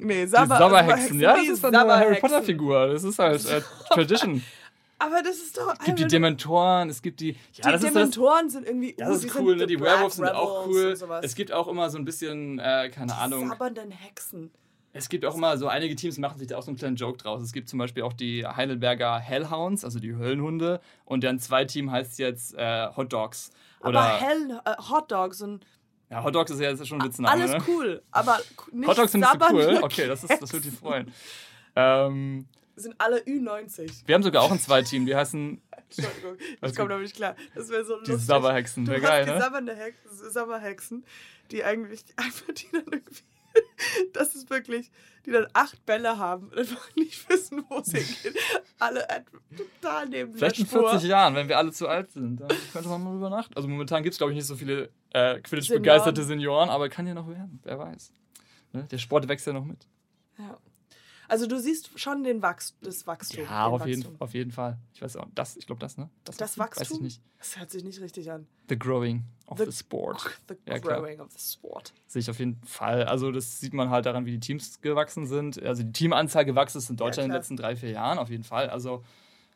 [0.00, 2.20] Nee, Die Sabber, Sabberhexen, ja, das die ist dann eine Harry.
[2.20, 2.88] Potter-Figur.
[2.88, 3.60] Das ist halt äh,
[3.90, 4.42] Tradition.
[4.98, 5.74] Aber das ist doch.
[5.78, 7.30] Es gibt die Dementoren, es gibt die.
[7.30, 7.92] Ja, die das ist das.
[7.94, 8.94] Dementoren sind irgendwie.
[8.98, 9.66] Das uh, ist die cool, ne?
[9.66, 10.94] Die Werewolves sind auch cool.
[11.22, 13.48] Es gibt auch immer so ein bisschen, äh, keine Ahnung.
[13.48, 14.50] Sabbernden Hexen.
[14.92, 17.16] Es gibt auch immer so einige Teams machen sich da auch so einen kleinen Joke
[17.16, 17.42] draus.
[17.42, 20.80] Es gibt zum Beispiel auch die Heidelberger Hellhounds, also die Höllenhunde.
[21.04, 23.52] Und deren Zweiteam heißt jetzt äh, Hot Dogs.
[23.80, 25.64] Oder aber Hell, äh, Hot Dogs und
[26.10, 27.30] ja, Hot Dogs ist ja jetzt schon ein Witzname.
[27.30, 27.62] alles ne?
[27.68, 28.02] cool.
[28.10, 28.40] Aber
[28.72, 29.78] nicht Hot Dogs sind nicht so cool.
[29.82, 31.12] Okay, das, ist, das würde dich freuen.
[31.76, 34.02] Ähm, Sind alle Ü90.
[34.06, 35.60] wir haben sogar auch ein Zweiteam, die heißen
[35.96, 37.34] Entschuldigung, ich komme damit nicht klar.
[37.54, 38.26] Das wäre so die lustig.
[38.26, 38.84] Sabberhexen.
[38.84, 39.76] Du Wäre geil, die ne?
[39.76, 39.96] Hex
[40.32, 41.04] Sabberhexen,
[41.50, 43.22] die eigentlich einfach die dann irgendwie.
[44.12, 44.90] Das ist wirklich,
[45.24, 48.34] die dann acht Bälle haben und einfach nicht wissen, wo sie hingehen.
[48.78, 49.06] Alle
[49.56, 50.90] total neben Vielleicht der in Spur.
[50.90, 52.40] 40 Jahren, wenn wir alle zu alt sind.
[52.40, 53.56] Dann könnte man mal drüber nachdenken.
[53.56, 57.14] Also momentan gibt es, glaube ich, nicht so viele äh, Quidditch-begeisterte Senioren, aber kann ja
[57.14, 57.60] noch werden.
[57.62, 58.12] Wer weiß.
[58.72, 58.86] Ne?
[58.90, 59.86] Der Sport wächst ja noch mit.
[60.38, 60.58] Ja.
[61.30, 63.44] Also du siehst schon den Wachs das Wachstum.
[63.44, 64.78] Ja, auf jeden, auf jeden Fall.
[64.92, 66.10] Ich weiß auch, das, ich glaube das, ne?
[66.24, 66.82] Das, das Wachstum?
[66.82, 67.22] Weiß ich nicht.
[67.38, 68.48] Das hört sich nicht richtig an.
[68.68, 70.40] The growing of the, the sport.
[70.48, 71.26] The ja, growing klar.
[71.26, 71.94] of the sport.
[72.08, 73.04] Sehe ich auf jeden Fall.
[73.04, 75.62] Also das sieht man halt daran, wie die Teams gewachsen sind.
[75.62, 78.28] Also die Teamanzahl gewachsen ist in Deutschland ja, in den letzten drei, vier Jahren, auf
[78.28, 78.68] jeden Fall.
[78.68, 79.04] Also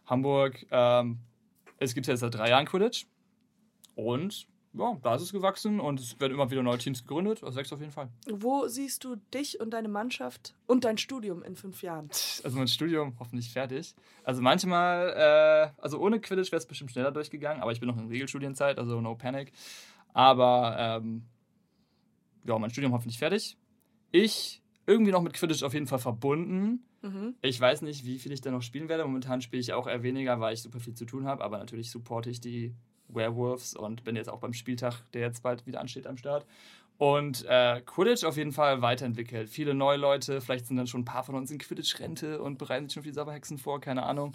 [0.07, 1.19] Hamburg, ähm,
[1.79, 3.07] es gibt ja jetzt seit drei Jahren Quidditch.
[3.97, 4.47] Und
[4.77, 7.43] ja, da ist es gewachsen und es werden immer wieder neue Teams gegründet.
[7.43, 8.09] Das wächst auf jeden Fall.
[8.29, 12.09] Wo siehst du dich und deine Mannschaft und dein Studium in fünf Jahren?
[12.43, 13.95] Also mein Studium hoffentlich fertig.
[14.25, 17.97] Also manchmal, äh, also ohne Quidditch wäre es bestimmt schneller durchgegangen, aber ich bin noch
[17.97, 19.53] in Regelstudienzeit, also no panic.
[20.13, 21.23] Aber ähm,
[22.45, 23.57] ja, mein Studium hoffentlich fertig.
[24.11, 26.85] Ich irgendwie noch mit Quidditch auf jeden Fall verbunden.
[27.03, 27.35] Mhm.
[27.43, 29.05] Ich weiß nicht, wie viel ich da noch spielen werde.
[29.05, 31.91] Momentan spiele ich auch eher weniger, weil ich super viel zu tun habe, aber natürlich
[31.91, 32.75] supporte ich die
[33.09, 36.47] Werewolves und bin jetzt auch beim Spieltag, der jetzt bald wieder ansteht, am Start.
[36.97, 39.49] Und äh, Quidditch auf jeden Fall weiterentwickelt.
[39.49, 42.89] Viele neue Leute, vielleicht sind dann schon ein paar von uns in Quidditch-Rente und bereiten
[42.89, 44.33] sich schon für die Sauberhexen vor, keine Ahnung.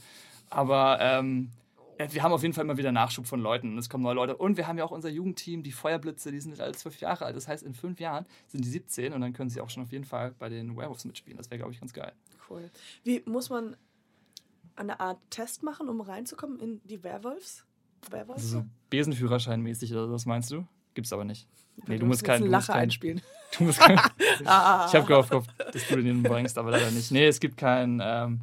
[0.49, 1.51] Aber ähm,
[1.97, 4.37] wir haben auf jeden Fall immer wieder Nachschub von Leuten und es kommen neue Leute.
[4.37, 7.25] Und wir haben ja auch unser Jugendteam, die Feuerblitze, die sind jetzt alle zwölf Jahre
[7.25, 7.35] alt.
[7.35, 9.91] Das heißt, in fünf Jahren sind die 17 und dann können sie auch schon auf
[9.91, 11.37] jeden Fall bei den Werewolves mitspielen.
[11.37, 12.13] Das wäre, glaube ich, ganz geil.
[12.49, 12.69] Cool.
[13.03, 13.75] Wie muss man
[14.75, 17.65] eine Art Test machen, um reinzukommen in die Werewolves?
[18.09, 20.65] Wer weiß so Besenführerschein mäßig oder was meinst du?
[20.93, 21.47] Gibt's aber nicht.
[21.87, 23.21] Nee, du, du musst keinen Lacher kein, einspielen.
[23.57, 23.97] Du musst kein,
[24.45, 24.85] ah.
[24.87, 27.09] ich habe gehofft, dass du den bringst, aber leider nicht.
[27.09, 28.41] Nee, es gibt kein ähm,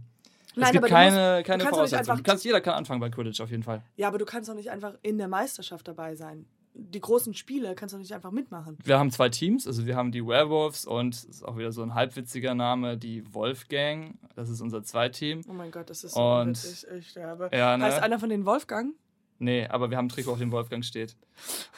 [0.57, 2.23] Nein, es gibt keine, musst, keine Voraussetzungen.
[2.23, 3.83] Kannst, jeder kann anfangen bei Quidditch auf jeden Fall.
[3.97, 6.47] Ja, aber du kannst doch nicht einfach in der Meisterschaft dabei sein.
[6.75, 8.77] Die großen Spiele kannst du nicht einfach mitmachen.
[8.85, 11.83] Wir haben zwei Teams, also wir haben die Werewolves und das ist auch wieder so
[11.83, 14.19] ein halbwitziger Name, die Wolfgang.
[14.35, 15.43] Das ist unser Zweiteam.
[15.49, 16.87] Oh mein Gott, das ist so und, witzig.
[16.99, 17.51] Ich sterbe.
[17.53, 17.85] Ja, ne?
[17.85, 18.95] Heißt einer von den Wolfgang?
[19.39, 21.17] Nee, aber wir haben ein Trikot, auf dem Wolfgang steht.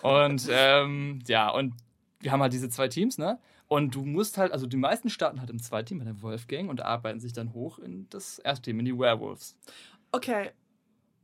[0.03, 1.75] Und ähm, ja, und
[2.21, 3.39] wir haben halt diese zwei Teams, ne?
[3.67, 6.81] Und du musst halt, also die meisten starten halt im Zweiteam bei der Wolfgang und
[6.81, 9.57] arbeiten sich dann hoch in das erste Team, in die Werewolves.
[10.11, 10.51] Okay.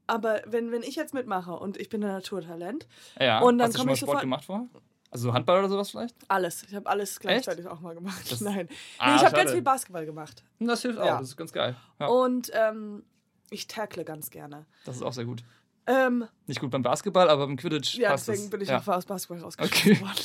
[0.06, 2.86] Aber wenn, wenn ich jetzt mitmache und ich bin ein Naturtalent.
[3.18, 4.68] Ja, und dann hast du schon mal Sport gemacht vor?
[5.10, 6.16] Also Handball oder sowas vielleicht?
[6.28, 6.64] Alles.
[6.64, 7.72] Ich habe alles gleichzeitig Echt?
[7.72, 8.30] auch mal gemacht.
[8.30, 8.68] Das Nein.
[8.98, 10.42] Ah, nee, ich habe ganz viel Basketball gemacht.
[10.58, 11.18] Das hilft auch, ja.
[11.18, 11.76] das ist ganz geil.
[12.00, 12.08] Ja.
[12.08, 13.04] Und ähm,
[13.48, 14.66] ich tackle ganz gerne.
[14.84, 15.44] Das ist auch sehr gut.
[15.86, 18.50] Ähm, Nicht gut beim Basketball, aber beim Quidditch ja, passt deswegen es.
[18.50, 18.82] bin ich ja.
[18.86, 20.00] aus Basketball rausgeschmissen okay.
[20.00, 20.20] worden.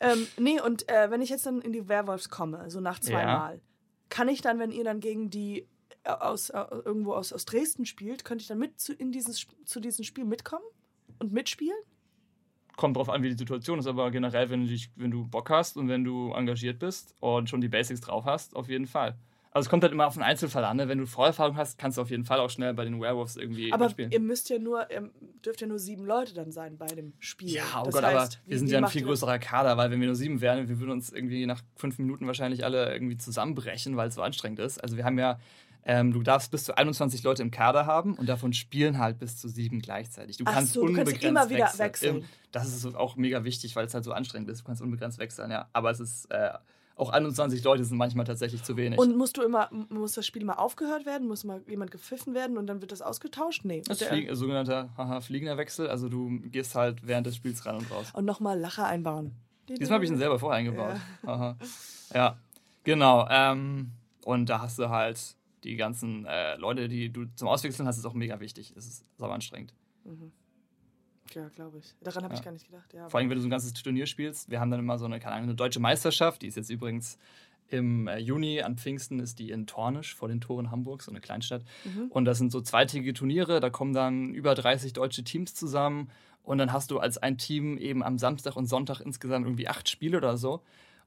[0.00, 3.56] ähm, nee, und äh, wenn ich jetzt dann in die Werwolfs komme, so nach zweimal,
[3.56, 3.60] ja.
[4.10, 5.66] kann ich dann, wenn ihr dann gegen die
[6.04, 9.46] äh, aus, äh, irgendwo aus, aus Dresden spielt, könnte ich dann mit zu, in dieses,
[9.64, 10.64] zu diesem Spiel mitkommen
[11.18, 11.78] und mitspielen?
[12.76, 15.50] Kommt drauf an, wie die Situation ist, aber generell, wenn du, dich, wenn du Bock
[15.50, 19.18] hast und wenn du engagiert bist und schon die Basics drauf hast, auf jeden Fall.
[19.54, 20.78] Also es kommt halt immer auf den Einzelfall an.
[20.78, 20.88] Ne?
[20.88, 23.72] Wenn du Vorerfahrung hast, kannst du auf jeden Fall auch schnell bei den Werewolves irgendwie
[23.72, 24.08] aber spielen.
[24.08, 25.10] Aber ihr müsst ja nur, ihr
[25.44, 27.50] dürft ja nur sieben Leute dann sein bei dem Spiel.
[27.50, 30.00] Ja, oh das Gott, heißt, aber wir sind ja ein viel größerer Kader, weil wenn
[30.00, 33.96] wir nur sieben wären, wir würden uns irgendwie nach fünf Minuten wahrscheinlich alle irgendwie zusammenbrechen,
[33.96, 34.82] weil es so anstrengend ist.
[34.82, 35.38] Also wir haben ja
[35.84, 39.36] ähm, du darfst bis zu 21 Leute im Kader haben und davon spielen halt bis
[39.36, 40.36] zu sieben gleichzeitig.
[40.36, 42.16] Du Ach kannst so, unbegrenzt du kannst immer wieder wechseln.
[42.16, 42.24] wechseln.
[42.52, 44.60] Das ist auch mega wichtig, weil es halt so anstrengend ist.
[44.60, 45.68] Du kannst unbegrenzt wechseln, ja.
[45.72, 46.50] Aber es ist äh,
[47.02, 48.98] auch 21 Leute sind manchmal tatsächlich zu wenig.
[48.98, 51.26] Und musst du immer, muss das Spiel mal aufgehört werden?
[51.26, 53.64] Muss mal jemand gepfiffen werden und dann wird das ausgetauscht?
[53.64, 53.82] Nee.
[53.86, 55.88] Das ist ein sogenannter haha, fliegender Wechsel.
[55.88, 58.12] Also du gehst halt während des Spiels rein und raus.
[58.14, 59.32] Und nochmal Lacher einbauen.
[59.68, 60.96] Diesmal habe ich ihn selber vorher eingebaut.
[61.26, 61.56] Ja,
[62.14, 62.38] ja.
[62.84, 63.26] genau.
[63.30, 63.92] Ähm,
[64.24, 65.18] und da hast du halt
[65.64, 68.74] die ganzen äh, Leute, die du zum Auswechseln hast, ist auch mega wichtig.
[68.76, 69.74] Es ist sauber anstrengend.
[70.04, 70.32] Mhm.
[71.34, 71.94] Ja, glaube ich.
[72.02, 72.40] Daran habe ja.
[72.40, 72.92] ich gar nicht gedacht.
[72.92, 74.50] Ja, Vor allem, wenn du so ein ganzes Turnier spielst.
[74.50, 76.42] Wir haben dann immer so eine, keine Ahnung, eine deutsche Meisterschaft.
[76.42, 77.18] Die ist jetzt übrigens
[77.72, 81.20] im äh, Juni an Pfingsten ist die in Tornisch vor den Toren Hamburgs, so eine
[81.20, 81.62] Kleinstadt.
[81.84, 82.08] Mhm.
[82.10, 83.60] Und das sind so zweitägige Turniere.
[83.60, 86.10] Da kommen dann über 30 deutsche Teams zusammen.
[86.42, 89.88] Und dann hast du als ein Team eben am Samstag und Sonntag insgesamt irgendwie acht
[89.88, 90.60] Spiele oder so.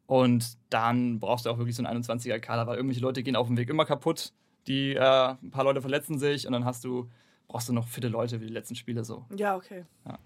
[0.08, 3.58] Und dann brauchst du auch wirklich so einen 21er-Kader, weil irgendwelche Leute gehen auf dem
[3.58, 4.34] Weg immer kaputt.
[4.68, 7.10] Die, äh, ein paar Leute verletzen sich und dann hast du
[7.48, 9.26] brauchst du noch fitte Leute wie die letzten Spiele so.
[9.36, 9.86] Ja, okay.
[10.06, 10.20] Ja.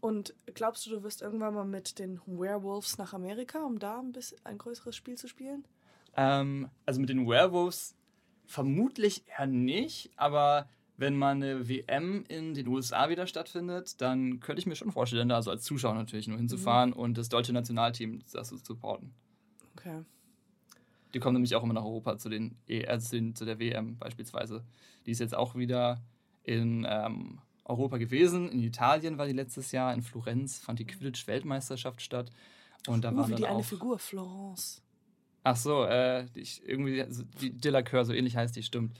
[0.00, 4.12] Und glaubst du, du wirst irgendwann mal mit den Werewolves nach Amerika, um da ein,
[4.12, 5.64] bisschen, ein größeres Spiel zu spielen?
[6.16, 7.96] Ähm, also mit den Werewolves
[8.46, 14.60] vermutlich eher nicht, aber wenn mal eine WM in den USA wieder stattfindet, dann könnte
[14.60, 16.96] ich mir schon vorstellen, da also als Zuschauer natürlich nur hinzufahren mhm.
[16.96, 19.12] und das deutsche Nationalteam das zu supporten.
[19.76, 20.02] Okay.
[21.14, 24.64] Die kommen nämlich auch immer nach Europa zu den, also zu der WM beispielsweise.
[25.06, 26.02] Die ist jetzt auch wieder
[26.44, 28.50] in ähm, Europa gewesen.
[28.50, 29.92] In Italien war die letztes Jahr.
[29.92, 32.30] In Florenz fand die Quidditch-Weltmeisterschaft statt.
[32.86, 34.82] Und da uh, waren wie die eine Figur, Florence.
[35.42, 38.96] Ach so, äh, ich, irgendwie, also die Delacour, so ähnlich heißt die, stimmt.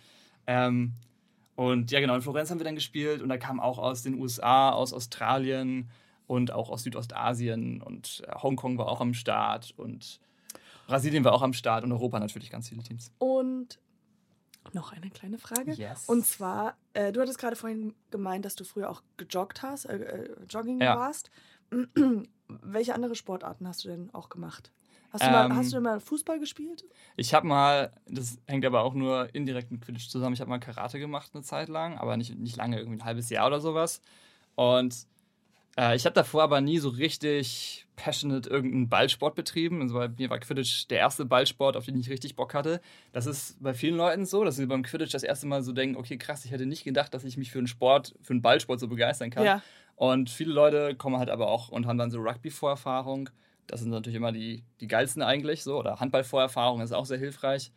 [0.46, 0.92] Ähm,
[1.56, 4.20] und ja, genau, in Florenz haben wir dann gespielt und da kam auch aus den
[4.20, 5.88] USA, aus Australien
[6.26, 10.20] und auch aus Südostasien und äh, Hongkong war auch am Start und
[10.86, 13.10] Brasilien war auch am Start und Europa natürlich ganz viele Teams.
[13.18, 13.78] Und
[14.72, 15.72] Noch eine kleine Frage.
[15.72, 16.08] Yes.
[16.08, 19.96] Und zwar, äh, du hattest gerade vorhin gemeint, dass du früher auch gejoggt hast, äh,
[19.98, 20.96] äh, Jogging Ja.
[20.96, 21.30] warst.
[22.48, 24.72] Welche andere Sportarten hast du denn auch gemacht?
[25.10, 26.84] Hast du, mal, Ähm, hast du denn mal Fußball gespielt?
[27.16, 30.58] Ich habe mal, das hängt aber auch nur indirekt mit Quidditch zusammen, ich habe mal
[30.58, 34.00] Karate gemacht eine Zeit lang, aber nicht, nicht lange, irgendwie ein halbes Jahr oder sowas.
[34.56, 35.06] Und
[35.76, 39.80] äh, ich habe davor aber nie so richtig passionate irgendeinen Ballsport betrieben.
[39.82, 42.80] Also bei mir war Quidditch der erste Ballsport, auf den ich richtig Bock hatte.
[43.12, 45.96] Das ist bei vielen Leuten so, dass sie beim Quidditch das erste Mal so denken,
[45.96, 48.80] okay, krass, ich hätte nicht gedacht, dass ich mich für einen Sport, für einen Ballsport
[48.80, 49.44] so begeistern kann.
[49.44, 49.62] Ja.
[49.96, 53.30] Und viele Leute kommen halt aber auch und haben dann so Rugby-Vorerfahrung.
[53.66, 55.78] Das sind natürlich immer die, die geilsten eigentlich so.
[55.78, 57.70] Oder Handball-Vorerfahrung ist auch sehr hilfreich.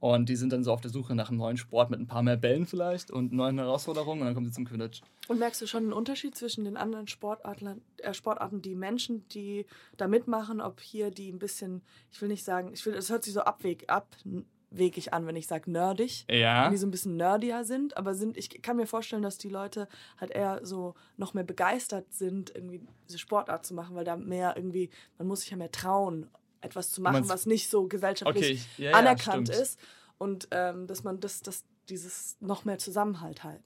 [0.00, 2.22] Und die sind dann so auf der Suche nach einem neuen Sport mit ein paar
[2.22, 4.20] mehr Bällen vielleicht und neuen Herausforderungen.
[4.20, 5.00] Und dann kommen sie zum Quidditch.
[5.26, 9.66] Und merkst du schon einen Unterschied zwischen den anderen Sportarten, äh, Sportarten, die Menschen, die
[9.96, 11.82] da mitmachen, ob hier die ein bisschen,
[12.12, 15.48] ich will nicht sagen, ich will, es hört sich so abweg, abwegig an, wenn ich
[15.48, 16.24] sage nerdig.
[16.30, 16.64] Ja.
[16.64, 19.48] wenn die so ein bisschen nerdier sind, aber sind, ich kann mir vorstellen, dass die
[19.48, 19.88] Leute
[20.20, 24.56] halt eher so noch mehr begeistert sind, irgendwie diese Sportart zu machen, weil da mehr
[24.56, 26.30] irgendwie, man muss sich ja mehr trauen,
[26.60, 29.60] etwas zu machen, was nicht so gesellschaftlich Okay, ja, ja, anerkannt stimmt.
[29.60, 29.78] ist.
[30.18, 33.62] Und ähm, dass man das, das, dieses noch mehr Zusammenhalt halt.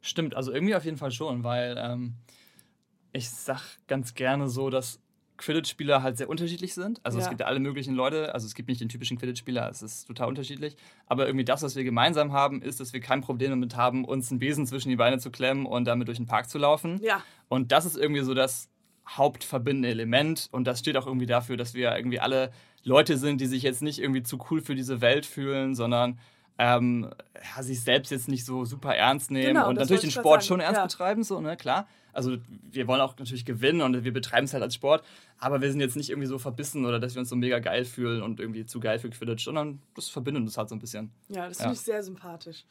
[0.00, 2.14] Stimmt, also irgendwie auf jeden Fall schon, weil ähm,
[3.12, 4.98] ich sag ganz gerne so, dass
[5.36, 7.00] Quidditch-Spieler halt sehr unterschiedlich sind.
[7.04, 7.28] Also es Ja.
[7.30, 10.28] gibt ja alle möglichen Leute, also es gibt nicht den typischen Quidditch-Spieler, es ist total
[10.28, 10.76] unterschiedlich.
[11.06, 14.30] Aber irgendwie das, was wir gemeinsam haben, ist, dass wir kein Problem damit haben, uns
[14.30, 17.00] einen Besen zwischen die Beine zu klemmen und damit durch den Park zu laufen.
[17.02, 18.68] Ja, Und das ist irgendwie so das
[19.08, 20.48] hauptverbindende Element.
[20.52, 22.50] Und das steht auch irgendwie dafür, dass wir irgendwie alle
[22.84, 26.18] Leute sind, die sich jetzt nicht irgendwie zu cool für diese Welt fühlen, sondern
[26.58, 27.10] ähm,
[27.56, 30.60] ja, sich selbst jetzt nicht so super ernst nehmen Genau, und natürlich den Sport schon
[30.60, 30.84] ernst ja.
[30.86, 31.88] betreiben, so, ne, klar.
[32.12, 32.36] Also
[32.70, 35.02] wir wollen auch natürlich gewinnen und wir betreiben es halt als Sport,
[35.38, 37.86] aber wir sind jetzt nicht irgendwie so verbissen oder dass wir uns so mega geil
[37.86, 41.10] fühlen und irgendwie zu geil für Quidditch, sondern das verbindet uns halt so ein bisschen.
[41.28, 41.62] ja, das Ja.
[41.64, 42.64] finde ich sehr sympathisch.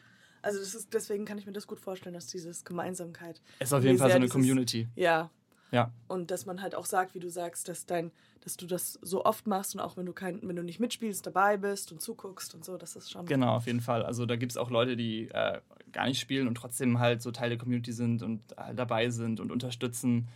[0.43, 3.41] Also das ist, deswegen kann ich mir das gut vorstellen, dass dieses Gemeinsamkeit.
[3.59, 4.88] Ist auf jeden Fall so eine dieses- Community.
[4.95, 5.32] Ja,
[5.72, 5.91] Ja.
[6.07, 8.11] Und dass man halt auch sagt, wie du sagst, dass dein,
[8.41, 11.26] dass du das so oft machst und auch wenn du kein, wenn du nicht mitspielst,
[11.26, 13.26] dabei bist und zuguckst und so, das ist schon.
[13.26, 14.03] Genau, auf jeden Fall.
[14.03, 15.61] Also da gibt es auch Leute, die äh,
[15.91, 19.39] gar nicht spielen und trotzdem halt so Teil der Community sind und halt dabei sind
[19.39, 20.28] und unterstützen.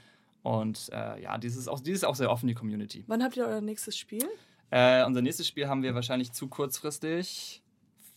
[0.42, 3.04] Und äh, ja, dieses auch, dieses auch sehr offen, die Community.
[3.08, 4.24] Wann habt ihr euer nächstes Spiel?
[4.70, 7.64] Äh, unser nächstes Spiel haben wir wahrscheinlich zu kurzfristig,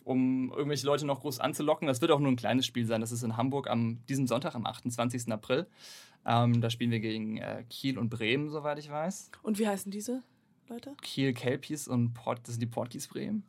[0.05, 1.89] um irgendwelche Leute noch groß anzulocken.
[1.89, 3.01] Das wird auch nur ein kleines Spiel sein.
[3.01, 5.33] Das ist in Hamburg am diesem Sonntag, am 28.
[5.33, 5.67] April.
[6.29, 9.31] Ähm, da spielen wir gegen äh, Kiel und Bremen, soweit ich weiß.
[9.43, 10.23] Und wie heißen diese
[10.69, 10.95] Leute?
[11.01, 13.45] Kiel Kelpies und Port, das sind die Portkies Bremen.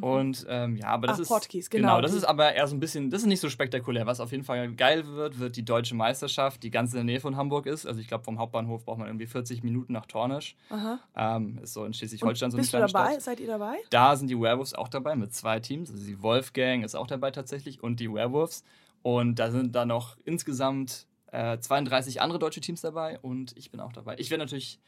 [0.00, 1.20] Und ähm, ja, aber das Mhm.
[1.20, 1.28] Ach, ist.
[1.28, 4.04] Portkies, genau, das die- ist aber eher so ein bisschen, das ist nicht so spektakulär.
[4.06, 7.20] Was auf jeden Fall geil wird, wird die deutsche Meisterschaft, die ganz in der Nähe
[7.20, 7.86] von Hamburg ist.
[7.86, 10.56] Also ich glaube, vom Hauptbahnhof braucht man irgendwie 40 Minuten nach Tornisch.
[10.70, 10.98] Aha.
[11.14, 13.10] Ähm, ist so in Schleswig-Holstein so eine bist du kleine dabei?
[13.12, 13.22] Stadt.
[13.22, 13.76] Seid ihr dabei?
[13.90, 15.92] Da sind die Werewolves auch dabei mit zwei Teams.
[15.92, 18.64] Also die Wolfgang ist auch dabei tatsächlich und die Werewolves.
[19.02, 23.80] Und da sind dann noch insgesamt äh, 32 andere deutsche Teams dabei und ich bin
[23.80, 24.14] auch dabei.
[24.18, 24.78] Ich werde natürlich,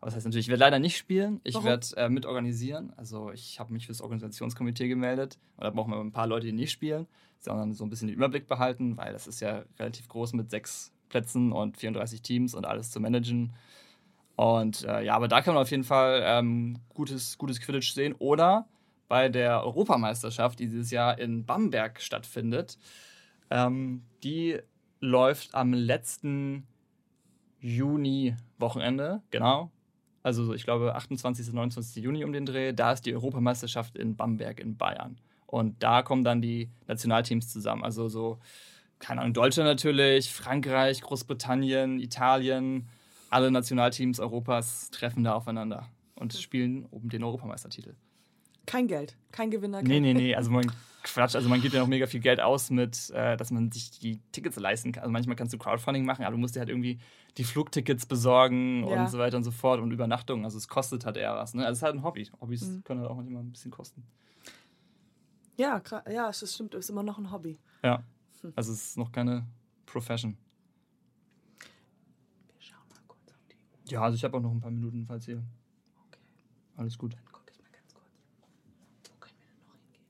[0.00, 1.40] aber das heißt natürlich, ich werde leider nicht spielen.
[1.44, 2.92] Ich werde äh, mitorganisieren.
[2.96, 5.38] Also ich habe mich fürs Organisationskomitee gemeldet.
[5.56, 7.06] Und da brauchen wir ein paar Leute, die nicht spielen,
[7.40, 10.92] sondern so ein bisschen den Überblick behalten, weil das ist ja relativ groß mit sechs
[11.08, 13.54] Plätzen und 34 Teams und alles zu managen.
[14.36, 18.14] Und äh, ja, aber da kann man auf jeden Fall ähm, gutes, gutes Quidditch sehen.
[18.18, 18.66] Oder
[19.08, 22.78] bei der Europameisterschaft, die dieses Jahr in Bamberg stattfindet.
[23.50, 24.60] Ähm, die
[25.04, 26.66] läuft am letzten
[27.60, 29.70] Juni-Wochenende, genau.
[30.22, 31.52] Also so, ich glaube 28.
[31.52, 32.02] 29.
[32.02, 32.72] Juni um den Dreh.
[32.72, 35.18] Da ist die Europameisterschaft in Bamberg in Bayern.
[35.46, 37.84] Und da kommen dann die Nationalteams zusammen.
[37.84, 38.38] Also so,
[38.98, 42.88] keine Ahnung, Deutschland natürlich, Frankreich, Großbritannien, Italien,
[43.28, 47.94] alle Nationalteams Europas treffen da aufeinander und spielen um den Europameistertitel.
[48.66, 49.82] Kein Geld, kein Gewinner.
[49.82, 50.70] Nee, kein nee, nee, also man
[51.02, 53.90] Quatsch, also man gibt ja noch mega viel Geld aus mit, äh, dass man sich
[53.98, 55.02] die Tickets leisten kann.
[55.02, 56.98] Also manchmal kannst du Crowdfunding machen, aber du musst dir halt irgendwie
[57.36, 59.02] die Flugtickets besorgen Ja.
[59.02, 60.44] und so weiter und so fort und Übernachtung.
[60.44, 61.52] Also es kostet halt eher was.
[61.52, 61.62] Ne?
[61.66, 62.24] Also es ist halt ein Hobby.
[62.40, 62.84] Hobbys Mhm.
[62.84, 64.02] können halt auch manchmal ein bisschen kosten.
[65.58, 67.58] Ja, ja, es stimmt, es ist immer noch ein Hobby.
[67.82, 68.02] Ja.
[68.56, 69.46] Also es ist noch keine
[69.84, 70.38] Profession.
[71.60, 73.92] Wir schauen mal kurz auf die Uhr.
[73.92, 75.42] Ja, also ich habe auch noch ein paar Minuten, falls ihr.
[76.08, 76.18] Okay,
[76.78, 77.12] Alles gut.
[77.14, 78.06] dann gucke ich mal ganz kurz.
[79.10, 80.02] Wo können wir denn noch hingehen?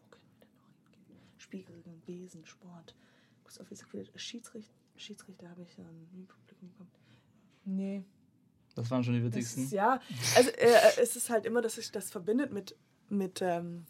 [0.00, 1.99] Wo können wir denn noch hingehen?
[2.10, 2.94] Spielregeln, Wesen, Sport.
[3.44, 4.10] Gustav Quidditch.
[4.16, 6.90] Schiedsrichter, Schiedsrichter habe ich dann nie Publikum bekommen.
[7.64, 8.04] Nee.
[8.74, 9.64] Das waren schon die witzigsten.
[9.64, 10.00] ist, ja,
[10.36, 12.76] also äh, es ist halt immer, dass sich das verbindet mit,
[13.08, 13.84] mit, ähm,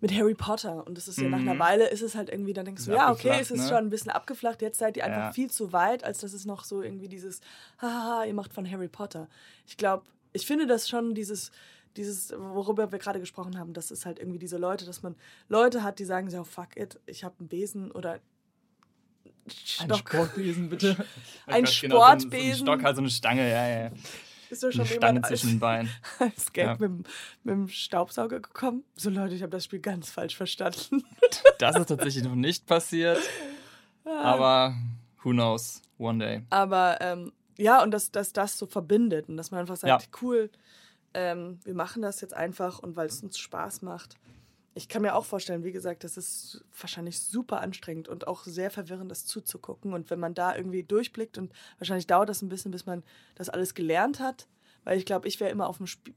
[0.00, 0.84] mit Harry Potter.
[0.86, 1.58] Und das ist ja nach einer Mhm.
[1.60, 3.68] Weile ist es halt irgendwie, dann denkst du, ja, okay, es ist ne?
[3.68, 4.62] schon ein bisschen abgeflacht.
[4.62, 5.32] Jetzt seid ihr einfach Ja.
[5.32, 7.40] viel zu weit, als dass es noch so irgendwie dieses,
[7.80, 9.28] haha, ihr macht von Harry Potter.
[9.66, 11.52] Ich glaube, ich finde das schon dieses,
[11.96, 15.14] dieses, worüber wir gerade gesprochen haben, das ist halt irgendwie diese Leute, dass man
[15.48, 18.20] Leute hat, die sagen so, oh, fuck it, ich habe einen Besen oder
[19.46, 19.90] Stock.
[19.90, 20.96] Ein Sportbesen, bitte.
[21.46, 21.80] ein Sportbesen.
[21.90, 23.90] Genau, so ein, Stock, halt so eine Stange, ja, ja.
[24.50, 25.90] Ist doch schon eine Stange zwischen den Beinen.
[26.18, 26.76] Als Gag ja.
[26.78, 27.06] mit,
[27.42, 28.84] mit dem Staubsauger gekommen.
[28.94, 31.04] So Leute, ich habe das Spiel ganz falsch verstanden.
[31.58, 33.18] das ist tatsächlich noch nicht passiert.
[34.04, 34.74] Aber
[35.22, 36.42] who knows, one day.
[36.50, 40.18] Aber ähm, ja, und dass, dass das so verbindet und dass man einfach sagt, ja.
[40.22, 40.50] cool,
[41.14, 44.16] ähm, wir machen das jetzt einfach und weil es uns Spaß macht.
[44.76, 48.70] Ich kann mir auch vorstellen, wie gesagt, das ist wahrscheinlich super anstrengend und auch sehr
[48.70, 49.92] verwirrend, das zuzugucken.
[49.92, 53.04] Und wenn man da irgendwie durchblickt und wahrscheinlich dauert das ein bisschen, bis man
[53.36, 54.48] das alles gelernt hat,
[54.82, 56.14] weil ich glaube, ich wäre immer auf dem Spiel.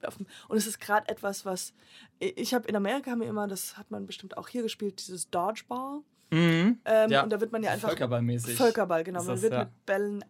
[0.47, 1.73] Und es ist gerade etwas, was
[2.19, 5.29] ich habe in Amerika haben wir immer, das hat man bestimmt auch hier gespielt, dieses
[5.29, 6.01] Dodgeball.
[6.31, 6.79] Mhm.
[6.83, 7.23] Ähm, ja.
[7.23, 8.55] Und da wird man ja einfach Völkerballmäßig.
[8.55, 9.23] Völkerball, genau.
[9.23, 9.59] Man wird ja.
[9.59, 10.25] mit Bällen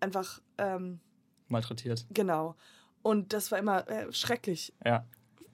[0.00, 1.00] einfach ähm,
[1.48, 2.06] malträtiert.
[2.10, 2.56] Genau.
[3.04, 4.72] Und das war immer äh, schrecklich.
[4.84, 5.04] Ja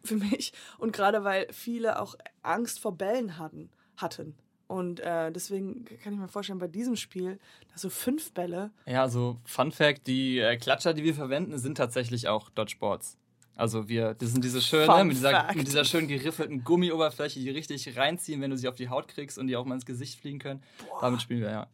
[0.05, 0.53] für mich.
[0.79, 3.71] Und gerade weil viele auch Angst vor Bällen hatten.
[3.97, 4.35] hatten.
[4.67, 7.41] Und äh, deswegen kann ich mir vorstellen, bei diesem Spiel,
[7.73, 8.71] da so fünf Bälle.
[8.87, 13.19] Ja, also Fun Fact: Die äh, Klatscher, die wir verwenden, sind tatsächlich auch Dodgeboards.
[13.57, 17.97] Also wir, das sind diese schönen, mit dieser, mit dieser schön geriffelten Gummioberfläche, die richtig
[17.97, 20.39] reinziehen, wenn du sie auf die Haut kriegst und die auch mal ins Gesicht fliegen
[20.39, 20.63] können.
[20.89, 21.01] Boah.
[21.03, 21.67] Damit spielen wir, ja.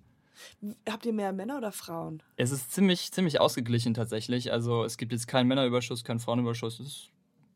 [0.89, 2.23] Habt ihr mehr Männer oder Frauen?
[2.37, 4.53] Es ist ziemlich, ziemlich ausgeglichen tatsächlich.
[4.53, 6.81] Also es gibt jetzt keinen Männerüberschuss, keinen Frauenüberschuss.
[6.81, 7.11] Es ist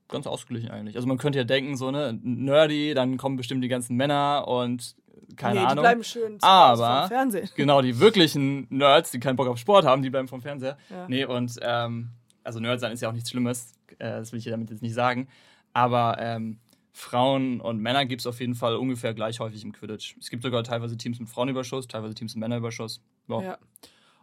[0.08, 0.96] ganz ausgeglichen eigentlich.
[0.96, 4.96] Also man könnte ja denken, so, ne, nerdy, dann kommen bestimmt die ganzen Männer und
[5.36, 5.76] keine nee, Ahnung.
[5.76, 7.48] Die bleiben schön Aber, vom Fernsehen.
[7.54, 10.76] Genau, die wirklichen Nerds, die keinen Bock auf Sport haben, die bleiben vom Fernseher.
[10.90, 11.06] Ja.
[11.08, 12.10] Nee, und ähm,
[12.42, 14.94] also Nerd sein ist ja auch nichts Schlimmes, äh, das will ich damit jetzt nicht
[14.94, 15.28] sagen.
[15.72, 16.58] Aber ähm,
[16.92, 20.16] Frauen und Männer gibt es auf jeden Fall ungefähr gleich häufig im Quidditch.
[20.18, 23.00] Es gibt sogar teilweise Teams mit Frauenüberschuss, teilweise Teams mit Männerüberschuss.
[23.26, 23.42] Wow.
[23.42, 23.58] Ja.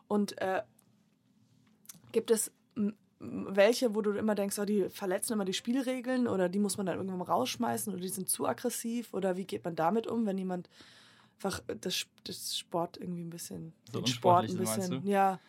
[0.08, 0.62] Und äh,
[2.12, 2.52] gibt es
[3.20, 6.86] welche, wo du immer denkst, oh, die verletzen immer die Spielregeln oder die muss man
[6.86, 10.38] dann irgendwann rausschmeißen oder die sind zu aggressiv oder wie geht man damit um, wenn
[10.38, 10.70] jemand
[11.36, 15.40] einfach das, das Sport irgendwie ein bisschen, so den Sport ein bisschen, ja.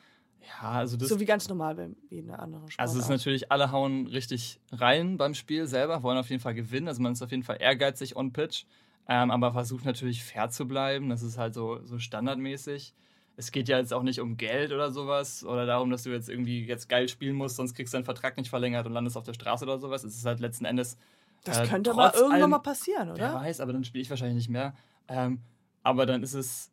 [0.46, 1.08] Ja, also das.
[1.08, 2.80] So wie ganz normal wie in einer anderen Sport.
[2.80, 6.54] Also es ist natürlich, alle hauen richtig rein beim Spiel selber, wollen auf jeden Fall
[6.54, 6.88] gewinnen.
[6.88, 8.64] Also man ist auf jeden Fall ehrgeizig on pitch,
[9.08, 11.10] ähm, aber versucht natürlich fair zu bleiben.
[11.10, 12.94] Das ist halt so, so standardmäßig
[13.38, 16.28] es geht ja jetzt auch nicht um Geld oder sowas oder darum, dass du jetzt
[16.28, 19.22] irgendwie jetzt geil spielen musst, sonst kriegst du deinen Vertrag nicht verlängert und landest auf
[19.22, 20.02] der Straße oder sowas.
[20.02, 20.98] Es ist halt letzten Endes.
[21.44, 23.18] Das äh, könnte aber irgendwann allem, mal passieren, oder?
[23.18, 24.74] Wer weiß, aber dann spiele ich wahrscheinlich nicht mehr.
[25.06, 25.40] Ähm,
[25.84, 26.72] aber dann ist es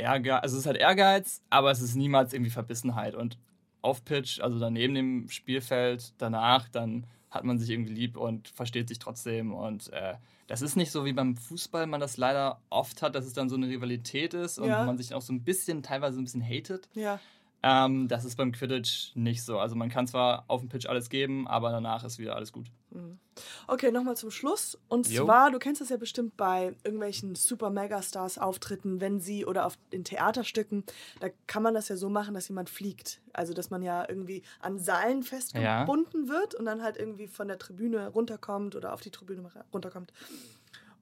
[0.00, 3.14] Ehrgeiz, also es ist halt Ehrgeiz, aber es ist niemals irgendwie Verbissenheit.
[3.14, 3.38] Und
[3.82, 8.88] auf Pitch, also daneben dem Spielfeld, danach, dann hat man sich irgendwie lieb und versteht
[8.88, 10.14] sich trotzdem und äh,
[10.48, 13.48] das ist nicht so wie beim Fußball, man das leider oft hat, dass es dann
[13.48, 14.84] so eine Rivalität ist und ja.
[14.84, 16.88] man sich auch so ein bisschen, teilweise ein bisschen hatet.
[16.94, 17.20] Ja.
[17.62, 19.58] Ähm, das ist beim Quidditch nicht so.
[19.58, 22.68] Also man kann zwar auf dem Pitch alles geben, aber danach ist wieder alles gut.
[22.90, 23.18] Mhm.
[23.66, 24.78] Okay, nochmal zum Schluss.
[24.88, 25.24] Und jo.
[25.24, 29.76] zwar, du kennst das ja bestimmt bei irgendwelchen super Megastars Auftritten, wenn sie oder auf
[29.90, 30.84] in Theaterstücken,
[31.20, 33.20] da kann man das ja so machen, dass jemand fliegt.
[33.34, 36.32] Also dass man ja irgendwie an Seilen festgebunden ja.
[36.32, 40.12] wird und dann halt irgendwie von der Tribüne runterkommt oder auf die Tribüne runterkommt.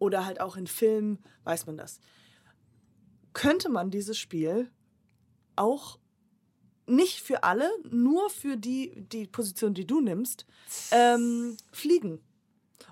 [0.00, 2.00] Oder halt auch in Filmen weiß man das.
[3.32, 4.70] Könnte man dieses Spiel
[5.54, 5.98] auch
[6.88, 10.46] nicht für alle, nur für die, die Position, die du nimmst,
[10.90, 12.20] ähm, fliegen.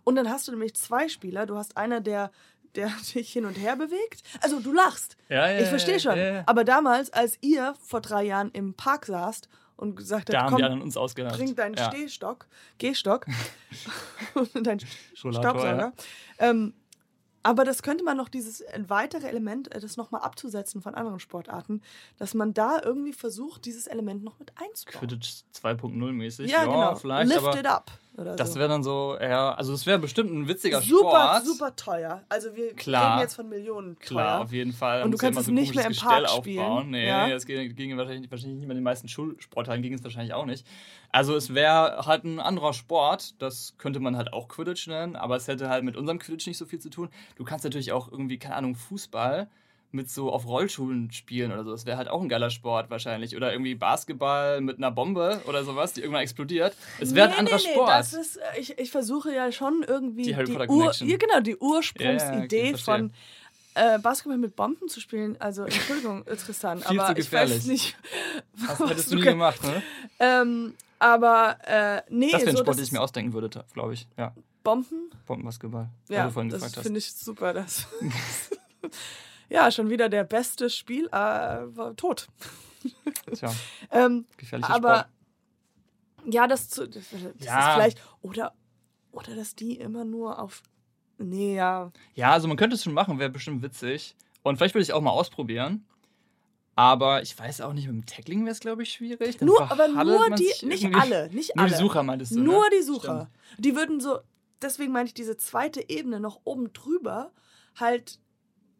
[0.04, 1.46] Und dann hast du nämlich zwei Spieler.
[1.46, 2.30] Du hast einer, der,
[2.74, 4.22] der dich hin und her bewegt.
[4.40, 5.16] Also du lachst.
[5.28, 6.16] Ja, ja, ich verstehe schon.
[6.16, 6.44] Ja.
[6.46, 10.96] Aber damals, als ihr vor drei Jahren im Park saßt und gesagt habt, komm, uns
[10.96, 11.36] ausgelacht.
[11.36, 11.76] bring deinen.
[11.76, 12.46] Stehstock,
[12.78, 13.26] Gehstock
[14.34, 14.80] und deinen
[15.14, 15.92] Staubsauger.
[16.38, 16.74] Ähm,
[17.46, 21.80] aber das könnte man noch, dieses weitere Element, äh, das nochmal abzusetzen von anderen Sportarten,
[22.18, 24.98] dass man da irgendwie versucht, dieses Element noch mit einzubauen.
[24.98, 26.50] Quidditch 2.0 mäßig.
[26.50, 26.94] Ja, ja, genau.
[26.96, 27.92] Vielleicht, Lift it up.
[28.16, 28.58] Das so.
[28.58, 31.44] wäre dann so, ja, also das wäre bestimmt ein witziger super, Sport.
[31.44, 32.22] Super, super teuer.
[32.28, 33.12] Also wir Klar.
[33.12, 34.06] reden jetzt von Millionen teuer.
[34.06, 35.02] Klar, auf jeden Fall.
[35.02, 36.58] Und du kannst es so nicht mehr im Park Gestell spielen.
[36.60, 36.90] Aufbauen.
[36.90, 37.28] Nee, ja?
[37.28, 40.66] das ging, wahrscheinlich, wahrscheinlich nicht mehr den meisten Schulsportarten, ging es wahrscheinlich auch nicht.
[41.12, 45.36] Also es wäre halt ein anderer Sport, das könnte man halt auch Quidditch nennen, aber
[45.36, 47.10] es hätte halt mit unserem Quidditch nicht so viel zu tun.
[47.36, 49.48] Du kannst natürlich auch irgendwie, keine Ahnung, Fußball
[49.92, 51.70] mit so auf Rollschuhen spielen oder so.
[51.70, 53.36] Das wäre halt auch ein geiler Sport wahrscheinlich.
[53.36, 56.76] Oder irgendwie Basketball mit einer Bombe oder sowas, die irgendwann explodiert.
[57.00, 57.88] Es wäre nee, ein anderer nee, nee, Sport.
[57.88, 61.56] Das ist, äh, ich, ich versuche ja schon irgendwie die, die, Ur, ja, genau, die
[61.56, 63.12] Ursprungsidee ja, von
[63.74, 67.96] äh, Basketball mit Bomben zu spielen, also Entschuldigung, Tristan, aber ich weiß nicht.
[68.54, 69.82] Was hättest du nie gemacht, ne?
[70.18, 72.30] Ähm, aber äh, nee.
[72.30, 74.08] Das wäre ein so, Sport, den ich mir ausdenken würde, glaube ich.
[74.16, 74.34] Ja.
[74.62, 75.10] Bomben?
[75.26, 75.90] Bombenbasketball.
[76.08, 77.52] Ja, das finde ich super.
[77.52, 77.86] Das
[79.48, 82.28] ja, schon wieder der beste Spiel, äh, war tot.
[83.34, 83.52] Tja.
[83.90, 85.08] ähm, Gefährlicher aber
[86.18, 86.34] Sport.
[86.34, 87.68] ja, das, zu, das, das ja.
[87.68, 88.54] ist vielleicht oder
[89.16, 90.62] Oder dass die immer nur auf.
[91.18, 91.90] Nee, ja.
[92.14, 94.14] Ja, also man könnte es schon machen, wäre bestimmt witzig.
[94.42, 95.86] Und vielleicht würde ich auch mal ausprobieren.
[96.74, 99.38] Aber ich weiß auch nicht, mit dem Tackling wäre es, glaube ich, schwierig.
[99.38, 100.94] Dann Nur, aber nur die, nicht irgendwie.
[101.00, 101.72] alle, nicht Nur alle.
[101.72, 102.76] die Sucher meintest du, Nur ne?
[102.78, 103.30] die Sucher.
[103.56, 104.18] Die würden so,
[104.60, 107.32] deswegen meine ich diese zweite Ebene noch oben drüber
[107.76, 108.20] halt,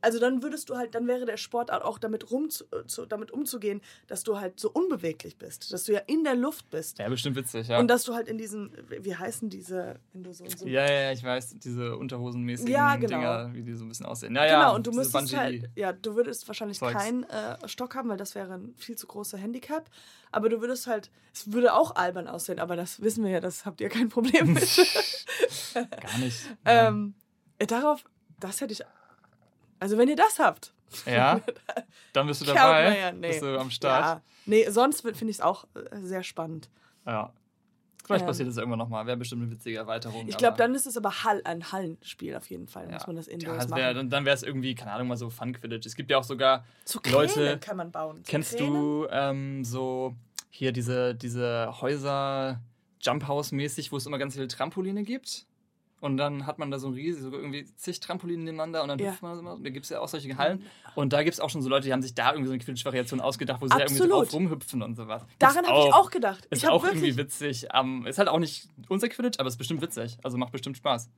[0.01, 3.30] also dann würdest du halt, dann wäre der Sportart auch damit, rum zu, zu, damit
[3.30, 6.99] umzugehen, dass du halt so unbeweglich bist, dass du ja in der Luft bist.
[6.99, 7.78] Ja, bestimmt witzig, ja.
[7.78, 11.01] Und dass du halt in diesen, wie heißen diese, wenn du so so ja, ja,
[11.03, 13.18] ja, ich weiß, diese unterhosenmäßigen Ja, genau.
[13.18, 14.34] Dinger, wie die so ein bisschen aussehen.
[14.34, 16.94] Ja, ja, Genau, und du müsstest halt, ja, du würdest wahrscheinlich Zeugs.
[16.94, 19.90] keinen äh, Stock haben, weil das wäre ein viel zu großer Handicap.
[20.32, 23.64] Aber du würdest halt, es würde auch albern aussehen, aber das wissen wir ja, das
[23.64, 24.76] habt ihr kein Problem mit.
[25.74, 26.38] Gar nicht.
[26.64, 27.14] ähm,
[27.59, 28.05] äh, darauf,
[28.40, 28.82] das hätte ich,
[29.81, 30.72] also wenn ihr das habt,
[31.07, 31.41] ja,
[32.12, 32.99] dann bist du dabei.
[32.99, 33.29] ja, nee.
[33.29, 34.05] Bist du am Start.
[34.05, 36.68] ja, nee, sonst finde ich es auch äh, sehr spannend.
[37.05, 37.33] Ja.
[38.05, 39.05] Vielleicht Ähm, passiert das irgendwann nochmal.
[39.07, 40.29] Wäre bestimmt eine witzige Erweiterung.
[40.29, 42.93] Ich glaube, dann ist es aber Hall, ein Hallenspiel auf jeden Fall, ja.
[42.95, 43.81] muss man das ja, indoors das machen.
[43.81, 45.87] wär, dann, dann wäre es irgendwie, keine Ahnung, mal so Fun Quidditch.
[45.87, 48.18] Es gibt ja auch sogar so Leute- Kräne kann man bauen.
[48.24, 48.70] So Kennst Kräne?
[48.79, 50.14] du ähm, so
[50.51, 52.61] hier diese, diese Häuser
[53.01, 55.45] Jump House mäßig, wo es immer ganz viele Trampoline gibt?
[56.01, 58.99] Und dann hat man da so ein riesig, so irgendwie zig Trampoline nebeneinander und dann
[58.99, 59.11] Ja.
[59.12, 59.59] hüpft man das immer.
[59.59, 60.62] Da gibt es ja auch solche Hallen.
[60.94, 62.62] Und da gibt es auch schon so Leute, die haben sich da irgendwie so eine
[62.62, 64.26] Quidditch-Variation ausgedacht, wo sie da irgendwie Absolut.
[64.26, 65.24] drauf rumhüpfen und sowas.
[65.38, 66.47] Daran habe ich auch gedacht.
[66.51, 67.68] Ist auch irgendwie witzig.
[67.72, 70.18] Ähm, ist halt auch nicht unser Quidditch, aber ist bestimmt witzig.
[70.22, 71.09] Also macht bestimmt Spaß.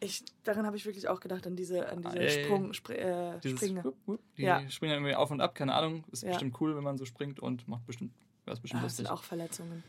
[0.00, 2.44] Ich, daran habe ich wirklich auch gedacht, an diese, an diese Ah, ey.
[2.44, 3.82] Sprung, Spr äh, Dieses Springe.
[3.82, 4.60] Wupp, wupp, die Ja.
[4.70, 6.04] springen irgendwie auf und ab, keine Ahnung.
[6.12, 6.28] Ist Ja.
[6.28, 8.12] bestimmt cool, wenn man so springt und macht bestimmt,
[8.46, 9.18] es bestimmt Ja, das sind lustig.
[9.18, 9.82] auch Verletzungen.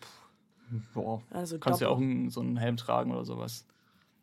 [0.96, 1.22] Boah.
[1.30, 3.66] Also Du kannst ja auch einen, so einen Helm tragen oder sowas.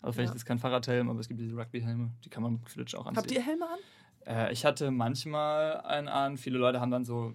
[0.03, 0.37] Also vielleicht Ja.
[0.37, 3.23] ist kein Fahrradhelm, aber es gibt diese Rugby-Helme, die kann man mit Quidditch auch anziehen.
[3.23, 3.79] Habt ihr Helme an?
[4.27, 6.37] Äh, ich hatte manchmal einen an.
[6.37, 7.35] Viele Leute haben dann so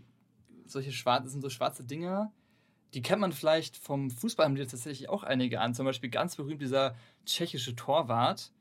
[0.65, 2.31] solche schwarze, das sind so schwarze Dinger.
[2.93, 5.73] Die kennt man vielleicht vom Fußball, haben die tatsächlich auch einige an.
[5.73, 6.95] Zum Beispiel ganz berühmt dieser
[7.25, 8.51] tschechische Torwart.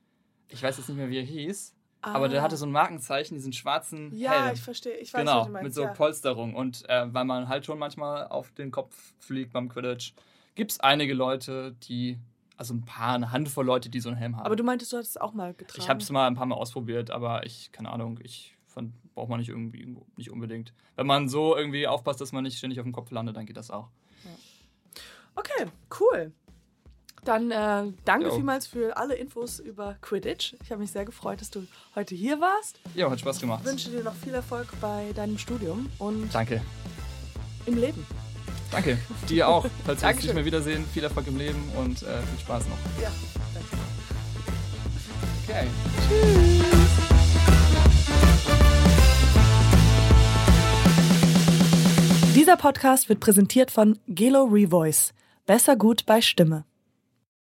[0.48, 1.74] Ich weiß jetzt nicht mehr, wie er hieß.
[2.03, 2.44] Aber der Ah.
[2.44, 4.55] hatte so ein Markenzeichen, diesen schwarzen Ja, Helm.
[4.55, 4.94] ich verstehe.
[4.96, 5.64] Ich weiß, was Genau, du meinst.
[5.64, 5.92] mit so ja.
[5.92, 6.55] Polsterung.
[6.55, 10.14] Und äh, weil man halt schon manchmal auf den Kopf fliegt beim Quidditch,
[10.55, 12.18] gibt es einige Leute, die,
[12.61, 14.44] also ein paar, eine Handvoll Leute, die so einen Helm haben.
[14.44, 15.80] Aber du meintest, du hattest es auch mal getragen.
[15.80, 19.30] ich habe es mal ein paar Mal ausprobiert, aber ich, keine Ahnung, ich fand, braucht
[19.30, 20.74] man nicht irgendwie, nicht unbedingt.
[20.94, 23.56] Wenn man so irgendwie aufpasst, dass man nicht ständig auf dem Kopf landet, dann geht
[23.56, 23.88] das auch.
[25.34, 26.32] Okay, cool.
[27.24, 28.34] Dann äh, danke Jo.
[28.34, 30.54] vielmals für alle Infos über Quidditch.
[30.62, 32.78] Ich habe mich sehr gefreut, dass du heute hier warst.
[32.94, 33.62] Ja, hat Spaß gemacht.
[33.64, 36.61] Ich wünsche dir noch viel Erfolg bei deinem Studium und Danke.
[37.64, 38.06] im Leben.
[38.70, 38.98] Danke.
[39.28, 39.66] Dir auch.
[39.84, 43.02] Falls wir uns nicht mehr wiedersehen, viel Erfolg im Leben und äh, viel Spaß noch.
[43.02, 43.10] Ja,
[43.54, 43.68] danke.
[45.48, 45.66] Okay.
[52.34, 55.12] Dieser Podcast wird präsentiert von Gelo Revoice.
[55.46, 56.64] Besser gut bei Stimme.